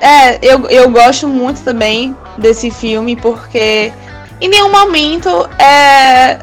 É, 0.02 0.38
eu, 0.44 0.70
eu 0.70 0.92
gosto 0.92 1.28
muito 1.28 1.64
também 1.64 2.16
desse 2.38 2.70
filme, 2.70 3.16
porque 3.16 3.92
em 4.40 4.48
nenhum 4.48 4.72
momento 4.72 5.50
é, 5.58 6.38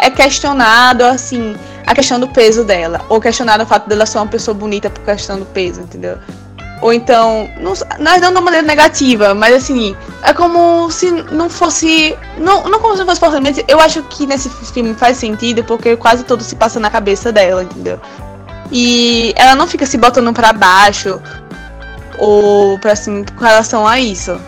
é 0.00 0.10
questionado, 0.10 1.04
assim, 1.04 1.56
a 1.86 1.94
questão 1.94 2.18
do 2.18 2.28
peso 2.28 2.64
dela. 2.64 3.00
Ou 3.08 3.20
questionado 3.20 3.62
o 3.62 3.66
fato 3.66 3.88
dela 3.88 4.06
ser 4.06 4.18
uma 4.18 4.26
pessoa 4.26 4.54
bonita 4.54 4.90
por 4.90 5.04
questão 5.04 5.38
do 5.38 5.46
peso, 5.46 5.80
entendeu? 5.80 6.18
Ou 6.80 6.94
então, 6.94 7.48
não, 7.58 7.74
nós 7.98 8.20
não 8.22 8.30
de 8.30 8.36
uma 8.36 8.40
maneira 8.40 8.66
negativa, 8.66 9.34
mas 9.34 9.54
assim, 9.54 9.94
é 10.22 10.32
como 10.32 10.90
se 10.90 11.10
não 11.10 11.50
fosse. 11.50 12.16
Não, 12.38 12.64
não 12.64 12.80
como 12.80 12.96
se 12.96 13.04
fosse 13.04 13.20
forçadamente. 13.20 13.64
Eu 13.68 13.78
acho 13.80 14.02
que 14.04 14.26
nesse 14.26 14.48
filme 14.48 14.94
faz 14.94 15.18
sentido 15.18 15.62
porque 15.64 15.94
quase 15.96 16.24
tudo 16.24 16.42
se 16.42 16.56
passa 16.56 16.80
na 16.80 16.88
cabeça 16.90 17.30
dela, 17.30 17.64
entendeu? 17.64 18.00
E 18.72 19.34
ela 19.36 19.54
não 19.54 19.66
fica 19.66 19.84
se 19.84 19.98
botando 19.98 20.32
para 20.32 20.52
baixo 20.52 21.20
ou 22.18 22.78
pra 22.78 22.96
cima 22.96 23.26
com 23.36 23.44
relação 23.44 23.86
a 23.86 24.00
isso. 24.00 24.40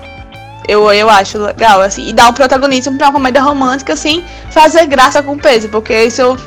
Eu, 0.67 0.93
eu 0.93 1.11
acho 1.11 1.39
legal, 1.39 1.81
assim, 1.81 2.09
e 2.09 2.13
dar 2.13 2.29
um 2.29 2.33
protagonismo 2.33 2.97
pra 2.97 3.09
uma 3.09 3.15
comédia 3.15 3.43
romântica, 3.43 3.93
assim, 3.93 4.25
fazer 4.51 4.87
graça 4.87 5.23
com 5.23 5.37
peso, 5.37 5.69
porque 5.69 6.05
isso 6.05 6.21
eu 6.21 6.39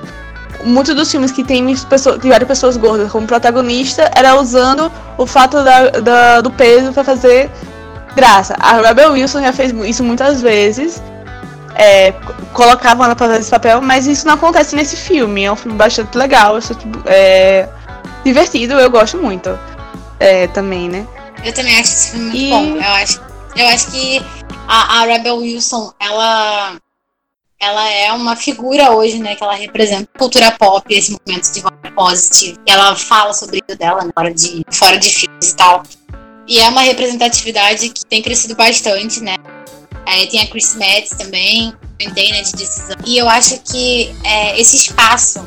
muitos 0.63 0.95
dos 0.95 1.12
filmes 1.12 1.32
que 1.32 1.43
tem 1.43 1.75
pessoas, 1.86 2.19
tiveram 2.19 2.47
pessoas 2.47 2.75
gordas 2.75 3.12
como 3.12 3.28
protagonista 3.28 4.10
era 4.15 4.36
usando 4.36 4.91
o 5.17 5.25
fato 5.25 5.63
da, 5.63 5.89
da 5.89 6.41
do 6.41 6.49
peso 6.49 6.91
para 6.91 7.04
fazer 7.04 7.51
graça. 8.15 8.56
A 8.60 8.82
Rebel 8.82 9.12
Wilson 9.12 9.41
já 9.41 9.54
fez 9.54 9.71
isso 9.86 10.04
muitas 10.04 10.41
vezes. 10.41 11.01
É, 11.78 12.13
colocava 12.54 13.04
ela 13.04 13.15
pra 13.15 13.28
fazer 13.28 13.41
esse 13.41 13.51
papel, 13.51 13.82
mas 13.82 14.08
isso 14.08 14.25
não 14.25 14.36
acontece 14.36 14.75
nesse 14.75 14.95
filme. 14.95 15.43
É 15.43 15.51
um 15.51 15.56
filme 15.56 15.78
bastante 15.78 16.17
legal, 16.17 16.58
é, 17.06 17.67
divertido, 18.23 18.73
eu 18.75 18.89
gosto 18.89 19.17
muito. 19.17 19.58
É, 20.19 20.47
também, 20.47 20.88
né? 20.88 21.06
Eu 21.43 21.54
também 21.54 21.73
acho 21.73 21.84
esse 21.84 22.12
filme 22.12 22.25
muito 22.28 22.38
e... 22.38 22.49
bom. 22.49 22.78
Eu 22.78 22.93
acho, 22.93 23.21
eu 23.56 23.68
acho 23.68 23.91
que 23.91 24.20
a, 24.68 25.02
a 25.02 25.06
Rebel 25.06 25.38
Wilson, 25.38 25.94
ela 26.00 26.78
ela 27.60 27.89
é 27.89 28.12
uma 28.12 28.36
figura 28.36 28.91
hoje, 28.91 29.18
né, 29.18 29.36
que 29.36 29.44
ela 29.44 29.56
representa 29.56 30.08
cultura 30.18 30.52
pop, 30.52 30.94
esse 30.94 31.12
momento 31.12 31.52
de 31.52 31.62
vibe 31.62 31.96
positive. 31.96 32.58
Ela 32.68 32.96
fala 32.96 33.34
sobre 33.34 33.63
isso 33.68 33.78
dela 33.78 34.04
né, 34.04 34.12
hora 34.15 34.34
de 34.34 34.63
fora 34.72 34.98
de 34.98 35.10
filmes 35.10 35.52
e 35.52 35.56
tal. 35.56 35.84
E 36.48 36.60
é 36.60 36.70
uma 36.70 36.82
representatividade 36.82 37.89
que 37.89 38.06
tem 38.06 38.22
crescido 38.22 38.56
bastante, 38.56 39.22
né? 39.22 39.36
É, 40.06 40.26
tem 40.28 40.41
a 40.41 40.48
Chris 40.48 40.76
Metz 40.76 41.12
também, 41.18 41.74
tem 41.98 42.32
né, 42.32 42.41
de 42.44 42.52
decisão. 42.52 42.96
E 43.06 43.18
eu 43.18 43.28
acho 43.28 43.60
que 43.62 44.15
é, 44.24 44.60
esse 44.60 44.76
espaço 44.76 45.44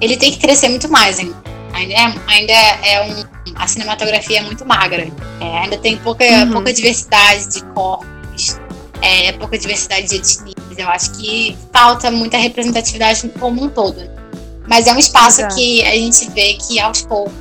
ele 0.00 0.16
tem 0.16 0.32
que 0.32 0.38
crescer 0.38 0.68
muito 0.68 0.90
mais 0.90 1.18
ainda. 1.18 1.53
Ainda 1.74 1.92
é, 1.92 2.14
ainda 2.28 2.52
é 2.52 3.02
um, 3.02 3.24
a 3.56 3.66
cinematografia 3.66 4.38
é 4.38 4.42
muito 4.42 4.64
magra. 4.64 5.08
É, 5.40 5.58
ainda 5.58 5.76
tem 5.76 5.96
pouca, 5.98 6.24
uhum. 6.24 6.52
pouca 6.52 6.72
diversidade 6.72 7.48
de 7.48 7.64
corpos, 7.74 8.60
é, 9.02 9.32
pouca 9.32 9.58
diversidade 9.58 10.08
de 10.08 10.16
etnias. 10.16 10.54
Eu 10.78 10.88
acho 10.88 11.12
que 11.12 11.56
falta 11.72 12.10
muita 12.10 12.36
representatividade 12.36 13.28
como 13.40 13.64
um 13.64 13.68
todo. 13.68 14.08
Mas 14.66 14.86
é 14.86 14.92
um 14.92 14.98
espaço 14.98 15.40
Exato. 15.40 15.54
que 15.56 15.82
a 15.82 15.94
gente 15.94 16.30
vê 16.30 16.54
que 16.54 16.80
aos 16.80 17.02
poucos, 17.02 17.32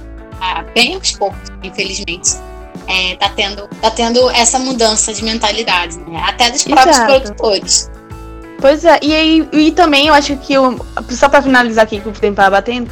ah, 0.42 0.64
bem 0.74 0.96
aos 0.96 1.12
poucos, 1.14 1.50
infelizmente, 1.64 2.32
é, 2.88 3.16
tá, 3.16 3.30
tendo, 3.30 3.68
tá 3.82 3.92
tendo 3.92 4.30
essa 4.32 4.60
mudança 4.60 5.14
de 5.14 5.24
mentalidade, 5.24 5.98
né? 6.00 6.22
até 6.26 6.50
dos 6.50 6.64
próprios 6.64 6.98
Exato. 6.98 7.14
produtores. 7.14 7.90
Pois 8.60 8.86
é, 8.86 9.00
e, 9.02 9.48
e, 9.52 9.72
também 9.72 10.08
eu 10.08 10.14
acho 10.14 10.38
que, 10.38 10.54
eu, 10.54 10.86
só 11.10 11.28
para 11.28 11.42
finalizar 11.42 11.84
aqui 11.84 12.00
com 12.00 12.10
o 12.10 12.14
tempo 12.14 12.36
batendo, 12.50 12.90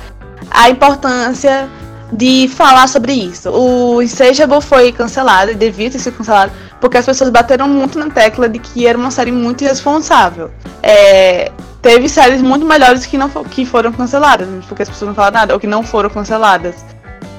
a 0.49 0.69
importância 0.69 1.69
de 2.12 2.49
falar 2.49 2.88
sobre 2.88 3.13
isso. 3.13 3.49
O 3.49 4.01
Insatiable 4.01 4.62
foi 4.62 4.91
cancelado, 4.91 5.56
devia 5.56 5.89
ter 5.89 5.99
sido 5.99 6.17
cancelado, 6.17 6.51
porque 6.80 6.97
as 6.97 7.06
pessoas 7.06 7.30
bateram 7.30 7.67
muito 7.67 7.97
na 7.97 8.10
tecla 8.10 8.49
de 8.49 8.60
que 8.60 8.86
era 8.86 8.97
uma 8.97 9.12
série 9.12 9.32
muito 9.32 9.63
irresponsável. 9.63 10.51
É, 10.84 11.51
teve 11.82 12.10
séries 12.10 12.41
muito 12.41 12.65
melhores 12.65 13.06
que 13.06 13.17
não 13.17 13.30
que 13.30 13.65
foram 13.65 13.91
canceladas, 13.91 14.47
porque 14.67 14.84
as 14.84 14.89
pessoas 14.89 15.10
não 15.10 15.15
falaram 15.15 15.36
nada, 15.36 15.54
ou 15.54 15.60
que 15.60 15.67
não 15.67 15.84
foram 15.84 16.10
canceladas. 16.10 16.75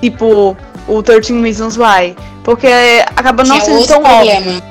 Tipo, 0.00 0.56
o 0.88 1.02
13 1.02 1.40
Reasons 1.40 1.76
Why. 1.76 2.16
Porque 2.42 2.66
acaba 3.14 3.44
não 3.44 3.60
sendo 3.60 3.86
tão 3.86 4.02
óbvio. 4.02 4.62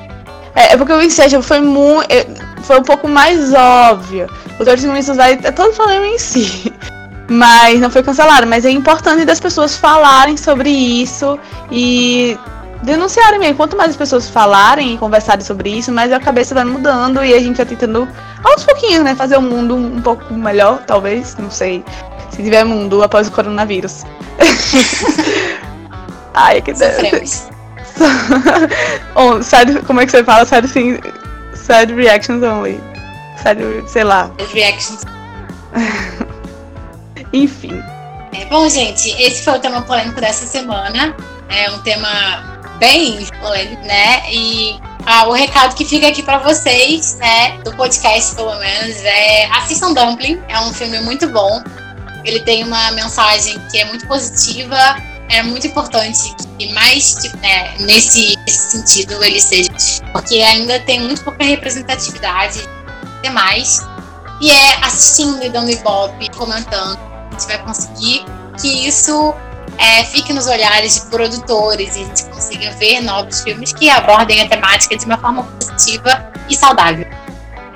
É, 0.54 0.72
é, 0.72 0.76
porque 0.76 0.92
o 0.92 1.00
Insatiable 1.00 1.46
foi 1.46 1.60
muito. 1.60 2.12
É, 2.12 2.26
foi 2.62 2.80
um 2.80 2.82
pouco 2.82 3.08
mais 3.08 3.54
óbvio. 3.54 4.28
O 4.58 4.64
13 4.64 4.88
Reasons 4.88 5.16
Why 5.16 5.38
é 5.42 5.50
todo 5.50 5.72
problema 5.74 6.06
em 6.06 6.18
si. 6.18 6.72
Mas 7.28 7.80
não 7.80 7.90
foi 7.90 8.02
cancelado. 8.02 8.46
Mas 8.46 8.64
é 8.64 8.70
importante 8.70 9.24
das 9.24 9.40
pessoas 9.40 9.76
falarem 9.76 10.36
sobre 10.36 10.70
isso 10.70 11.38
e 11.70 12.38
denunciarem 12.82 13.38
mesmo. 13.38 13.56
Quanto 13.56 13.76
mais 13.76 13.90
as 13.90 13.96
pessoas 13.96 14.28
falarem 14.28 14.94
e 14.94 14.98
conversarem 14.98 15.44
sobre 15.44 15.70
isso, 15.70 15.92
mais 15.92 16.12
a 16.12 16.20
cabeça 16.20 16.54
vai 16.54 16.64
mudando 16.64 17.24
e 17.24 17.32
a 17.32 17.38
gente 17.38 17.56
vai 17.56 17.66
tentando, 17.66 18.08
aos 18.42 18.64
pouquinhos, 18.64 19.04
né, 19.04 19.14
fazer 19.14 19.36
o 19.36 19.42
mundo 19.42 19.76
um 19.76 20.00
pouco 20.00 20.32
melhor, 20.34 20.82
talvez. 20.86 21.36
Não 21.36 21.50
sei. 21.50 21.84
Se 22.30 22.42
tiver 22.42 22.64
mundo 22.64 23.02
após 23.02 23.28
o 23.28 23.32
coronavírus. 23.32 24.04
Ai, 26.34 26.62
que 26.62 26.72
Deus. 26.72 27.48
oh, 29.14 29.42
sad, 29.42 29.82
como 29.82 30.00
é 30.00 30.06
que 30.06 30.12
você 30.12 30.24
fala? 30.24 30.46
Sad, 30.46 30.66
thing, 30.66 30.98
sad 31.54 31.92
reactions 31.92 32.42
only. 32.42 32.80
Sad, 33.42 33.58
sei 33.86 34.04
lá. 34.04 34.30
Sad 34.38 34.54
reactions. 34.54 35.04
Enfim. 37.32 37.82
É, 38.32 38.44
bom, 38.46 38.68
gente, 38.68 39.10
esse 39.20 39.42
foi 39.42 39.54
o 39.54 39.58
tema 39.58 39.82
polêmico 39.82 40.20
dessa 40.20 40.46
semana. 40.46 41.14
É 41.48 41.70
um 41.70 41.78
tema 41.82 42.62
bem 42.78 43.26
polêmico, 43.40 43.82
né? 43.82 44.22
E 44.30 44.80
ah, 45.04 45.28
o 45.28 45.32
recado 45.32 45.74
que 45.74 45.84
fica 45.84 46.08
aqui 46.08 46.22
para 46.22 46.38
vocês, 46.38 47.16
né, 47.16 47.58
do 47.58 47.74
podcast 47.76 48.34
pelo 48.34 48.54
menos, 48.58 48.96
é 49.04 49.46
assistam 49.52 49.92
Dumpling. 49.92 50.40
É 50.48 50.58
um 50.60 50.72
filme 50.72 51.00
muito 51.00 51.28
bom. 51.28 51.62
Ele 52.24 52.40
tem 52.40 52.64
uma 52.64 52.90
mensagem 52.92 53.58
que 53.70 53.78
é 53.78 53.84
muito 53.84 54.06
positiva. 54.06 54.76
É 55.28 55.42
muito 55.42 55.66
importante 55.66 56.34
que 56.58 56.72
mais 56.72 57.14
tipo, 57.14 57.36
né, 57.38 57.74
nesse, 57.80 58.36
nesse 58.46 58.72
sentido 58.72 59.22
ele 59.24 59.40
seja, 59.40 59.70
porque 60.12 60.36
ainda 60.36 60.78
tem 60.80 61.00
muito 61.00 61.24
pouca 61.24 61.44
representatividade 61.44 62.60
demais. 63.22 63.86
E 64.40 64.50
é 64.50 64.76
assistindo 64.84 65.42
e 65.42 65.48
dando 65.48 65.70
ibope, 65.70 66.28
comentando 66.36 67.11
a 67.32 67.38
gente 67.38 67.46
vai 67.46 67.58
conseguir 67.62 68.24
que 68.60 68.86
isso 68.86 69.34
é, 69.78 70.04
fique 70.04 70.32
nos 70.32 70.46
olhares 70.46 70.94
de 70.94 71.00
produtores 71.10 71.96
e 71.96 72.02
a 72.02 72.04
gente 72.04 72.24
consiga 72.26 72.70
ver 72.72 73.00
novos 73.00 73.40
filmes 73.40 73.72
que 73.72 73.88
abordem 73.88 74.42
a 74.42 74.48
temática 74.48 74.96
de 74.96 75.04
uma 75.06 75.18
forma 75.18 75.44
positiva 75.44 76.32
e 76.48 76.54
saudável. 76.54 77.06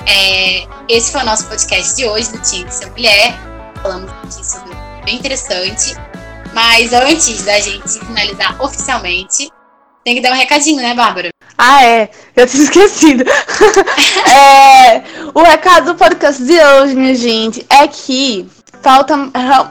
É, 0.07 0.67
esse 0.89 1.11
foi 1.11 1.23
o 1.23 1.25
nosso 1.25 1.47
podcast 1.47 1.97
de 1.97 2.07
hoje 2.07 2.31
do 2.31 2.39
Tinha 2.39 2.65
que 2.65 2.75
Ser 2.75 2.91
Mulher. 2.91 3.35
Falamos 3.83 4.11
aqui 4.11 4.45
sobre 4.45 4.77
bem 5.05 5.17
interessante. 5.17 5.97
Mas 6.53 6.93
antes 6.93 7.45
da 7.45 7.59
gente 7.61 7.99
finalizar 7.99 8.57
oficialmente, 8.63 9.51
tem 10.05 10.15
que 10.15 10.21
dar 10.21 10.33
um 10.33 10.37
recadinho, 10.37 10.81
né, 10.81 10.95
Bárbara? 10.95 11.31
Ah, 11.59 11.85
é. 11.85 12.09
Eu 12.35 12.47
tinha 12.47 12.63
esquecido. 12.65 13.25
é, 14.31 15.03
o 15.35 15.43
recado 15.43 15.93
do 15.93 15.99
podcast 15.99 16.43
de 16.43 16.59
hoje, 16.59 16.95
minha 16.95 17.15
gente, 17.15 17.67
é 17.69 17.87
que 17.89 18.49
falta, 18.87 19.15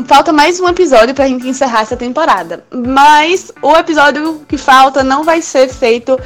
falta 0.06 0.34
mais 0.34 0.60
um 0.60 0.68
episódio 0.68 1.16
pra 1.16 1.26
gente 1.26 1.48
encerrar 1.48 1.84
essa 1.84 1.96
temporada. 1.96 2.66
Mas 2.70 3.50
o 3.62 3.74
episódio 3.78 4.42
que 4.46 4.58
falta 4.58 5.06
não 5.06 5.24
vai 5.24 5.42
ser 5.42 5.70
feito 5.70 6.20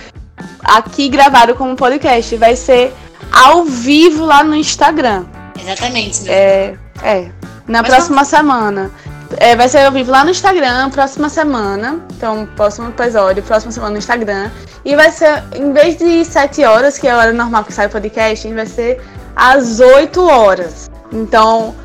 aqui 0.63 1.08
gravado 1.08 1.54
como 1.54 1.75
podcast, 1.75 2.36
vai 2.38 2.56
ser 2.56 2.91
ao 3.32 3.63
vivo 3.63 4.25
lá 4.25 4.43
no 4.43 4.56
Instagram. 4.56 5.25
Exatamente. 5.62 6.28
É, 6.28 6.75
é. 7.04 7.30
Na 7.67 7.84
Mas 7.84 7.91
próxima 7.91 8.25
semana. 8.25 8.89
É, 9.38 9.56
vai 9.56 9.69
ser 9.69 9.86
ao 9.86 9.91
vivo 9.91 10.10
lá 10.10 10.23
no 10.23 10.32
Instagram, 10.32 10.89
próxima 10.89 11.30
semana. 11.30 12.04
Então, 12.17 12.49
próximo 12.56 12.89
episódio, 12.89 13.43
próxima 13.43 13.71
semana 13.71 13.91
no 13.91 13.99
Instagram. 13.99 14.49
E 14.84 14.95
vai 14.95 15.12
ser, 15.12 15.43
em 15.54 15.71
vez 15.71 15.95
de 15.95 16.25
7 16.25 16.63
horas, 16.63 16.97
que 16.97 17.08
é 17.08 17.12
a 17.12 17.17
hora 17.17 17.34
normal 17.34 17.63
que 17.63 17.71
sai 17.71 17.86
o 17.86 17.89
podcast, 17.91 18.52
vai 18.52 18.65
ser 18.65 18.99
às 19.36 19.80
8 19.80 20.28
horas. 20.28 20.89
Então, 21.12 21.75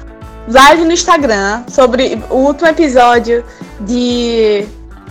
live 0.49 0.85
no 0.85 0.93
Instagram 0.93 1.65
sobre 1.69 2.23
o 2.31 2.37
último 2.37 2.69
episódio 2.69 3.45
de 3.81 4.67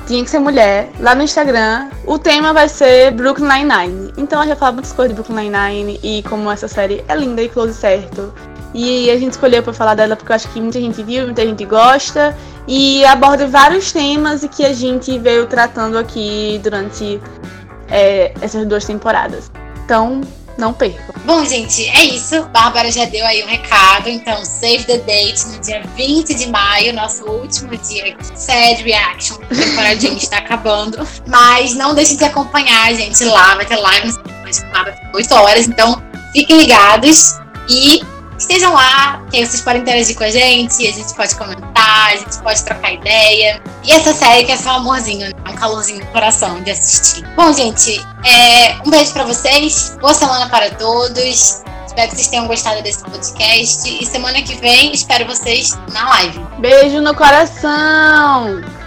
Tinha 0.06 0.24
que 0.24 0.30
Ser 0.30 0.40
Mulher, 0.40 0.92
lá 1.00 1.16
no 1.16 1.24
Instagram. 1.24 1.90
O 2.06 2.20
tema 2.20 2.54
vai 2.54 2.70
ser 2.70 3.12
Brooklyn 3.12 3.48
Nine-Nine. 3.48 4.14
Então, 4.18 4.40
a 4.40 4.44
gente 4.44 4.52
vai 4.52 4.60
falar 4.60 4.72
muitas 4.74 4.94
coisas 4.94 5.16
de 5.16 5.22
Brooklyn 5.22 5.50
Nine-Nine 5.50 6.00
e 6.04 6.24
como 6.24 6.52
essa 6.52 6.68
série 6.68 7.04
é 7.08 7.16
linda 7.16 7.42
e 7.42 7.50
close 7.50 7.74
certo. 7.74 8.34
E 8.74 9.10
a 9.10 9.18
gente 9.18 9.34
escolheu 9.34 9.62
para 9.62 9.74
falar 9.74 9.96
dela 9.96 10.16
porque 10.16 10.32
eu 10.32 10.36
acho 10.36 10.48
que 10.50 10.60
muita 10.60 10.80
gente 10.80 11.02
viu, 11.04 11.26
muita 11.26 11.46
gente 11.46 11.66
gosta. 11.66 12.36
E 12.68 13.04
aborda 13.06 13.48
vários 13.48 13.92
temas 13.92 14.44
e 14.44 14.48
que 14.48 14.66
a 14.66 14.74
gente 14.74 15.18
veio 15.20 15.46
tratando 15.48 15.98
aqui 15.98 16.60
durante 16.64 17.20
é, 17.90 18.34
essas 18.42 18.66
duas 18.66 18.86
temporadas. 18.86 19.52
Então, 19.84 20.22
não 20.58 20.74
percam. 20.74 21.16
Bom, 21.26 21.44
gente, 21.46 21.88
é 21.90 22.04
isso. 22.06 22.44
Bárbara 22.46 22.92
já 22.92 23.06
deu 23.06 23.26
aí 23.26 23.42
o 23.42 23.46
um 23.46 23.50
recado. 23.50 24.10
Então, 24.10 24.44
save 24.46 24.84
the 24.86 24.98
date 24.98 25.46
no 25.48 25.60
dia 25.60 25.84
20 25.96 26.34
de 26.34 26.48
maio, 26.48 26.94
nosso 26.94 27.26
último 27.26 27.76
dia 27.78 28.08
aqui. 28.08 28.40
Sad 28.40 28.84
Reaction. 28.84 29.38
A 29.50 29.56
temporadinha 29.56 30.18
está 30.18 30.38
acabando. 30.38 31.08
Mas 31.28 31.76
não 31.76 31.96
deixem 31.96 32.18
de 32.18 32.26
acompanhar 32.26 32.88
a 32.88 32.94
gente 32.94 33.24
lá. 33.26 33.56
Vai 33.56 33.66
ter 33.66 33.78
live 33.78 34.08
no 34.08 35.16
8 35.16 35.34
horas. 35.34 35.68
Então, 35.68 36.02
fiquem 36.32 36.58
ligados. 36.58 37.36
E 37.70 38.04
estejam 38.44 38.74
lá, 38.74 39.24
que 39.32 39.46
vocês 39.46 39.62
podem 39.62 39.82
interagir 39.82 40.16
com 40.16 40.24
a 40.24 40.30
gente, 40.30 40.88
a 40.88 40.92
gente 40.92 41.14
pode 41.16 41.36
comentar, 41.36 42.14
a 42.14 42.16
gente 42.16 42.38
pode 42.40 42.64
trocar 42.64 42.94
ideia. 42.94 43.62
E 43.84 43.92
essa 43.92 44.14
série 44.14 44.46
que 44.46 44.52
é 44.52 44.58
só 44.58 44.72
um 44.72 44.76
amorzinho, 44.78 45.28
né? 45.28 45.34
um 45.50 45.56
calorzinho 45.56 46.06
no 46.06 46.12
coração 46.12 46.62
de 46.62 46.72
assistir. 46.72 47.26
Bom, 47.36 47.52
gente, 47.54 48.00
é, 48.26 48.76
um 48.86 48.90
beijo 48.90 49.14
para 49.14 49.24
vocês, 49.24 49.98
boa 50.02 50.14
semana 50.14 50.50
para 50.50 50.70
todos. 50.72 51.64
Espero 51.86 52.10
que 52.10 52.16
vocês 52.16 52.28
tenham 52.28 52.48
gostado 52.48 52.82
desse 52.82 53.04
podcast. 53.04 53.88
E 53.88 54.06
semana 54.06 54.42
que 54.42 54.56
vem 54.56 54.92
espero 54.94 55.26
vocês 55.26 55.78
na 55.92 56.10
live. 56.10 56.40
Beijo 56.60 57.02
no 57.02 57.16
coração! 57.16 58.83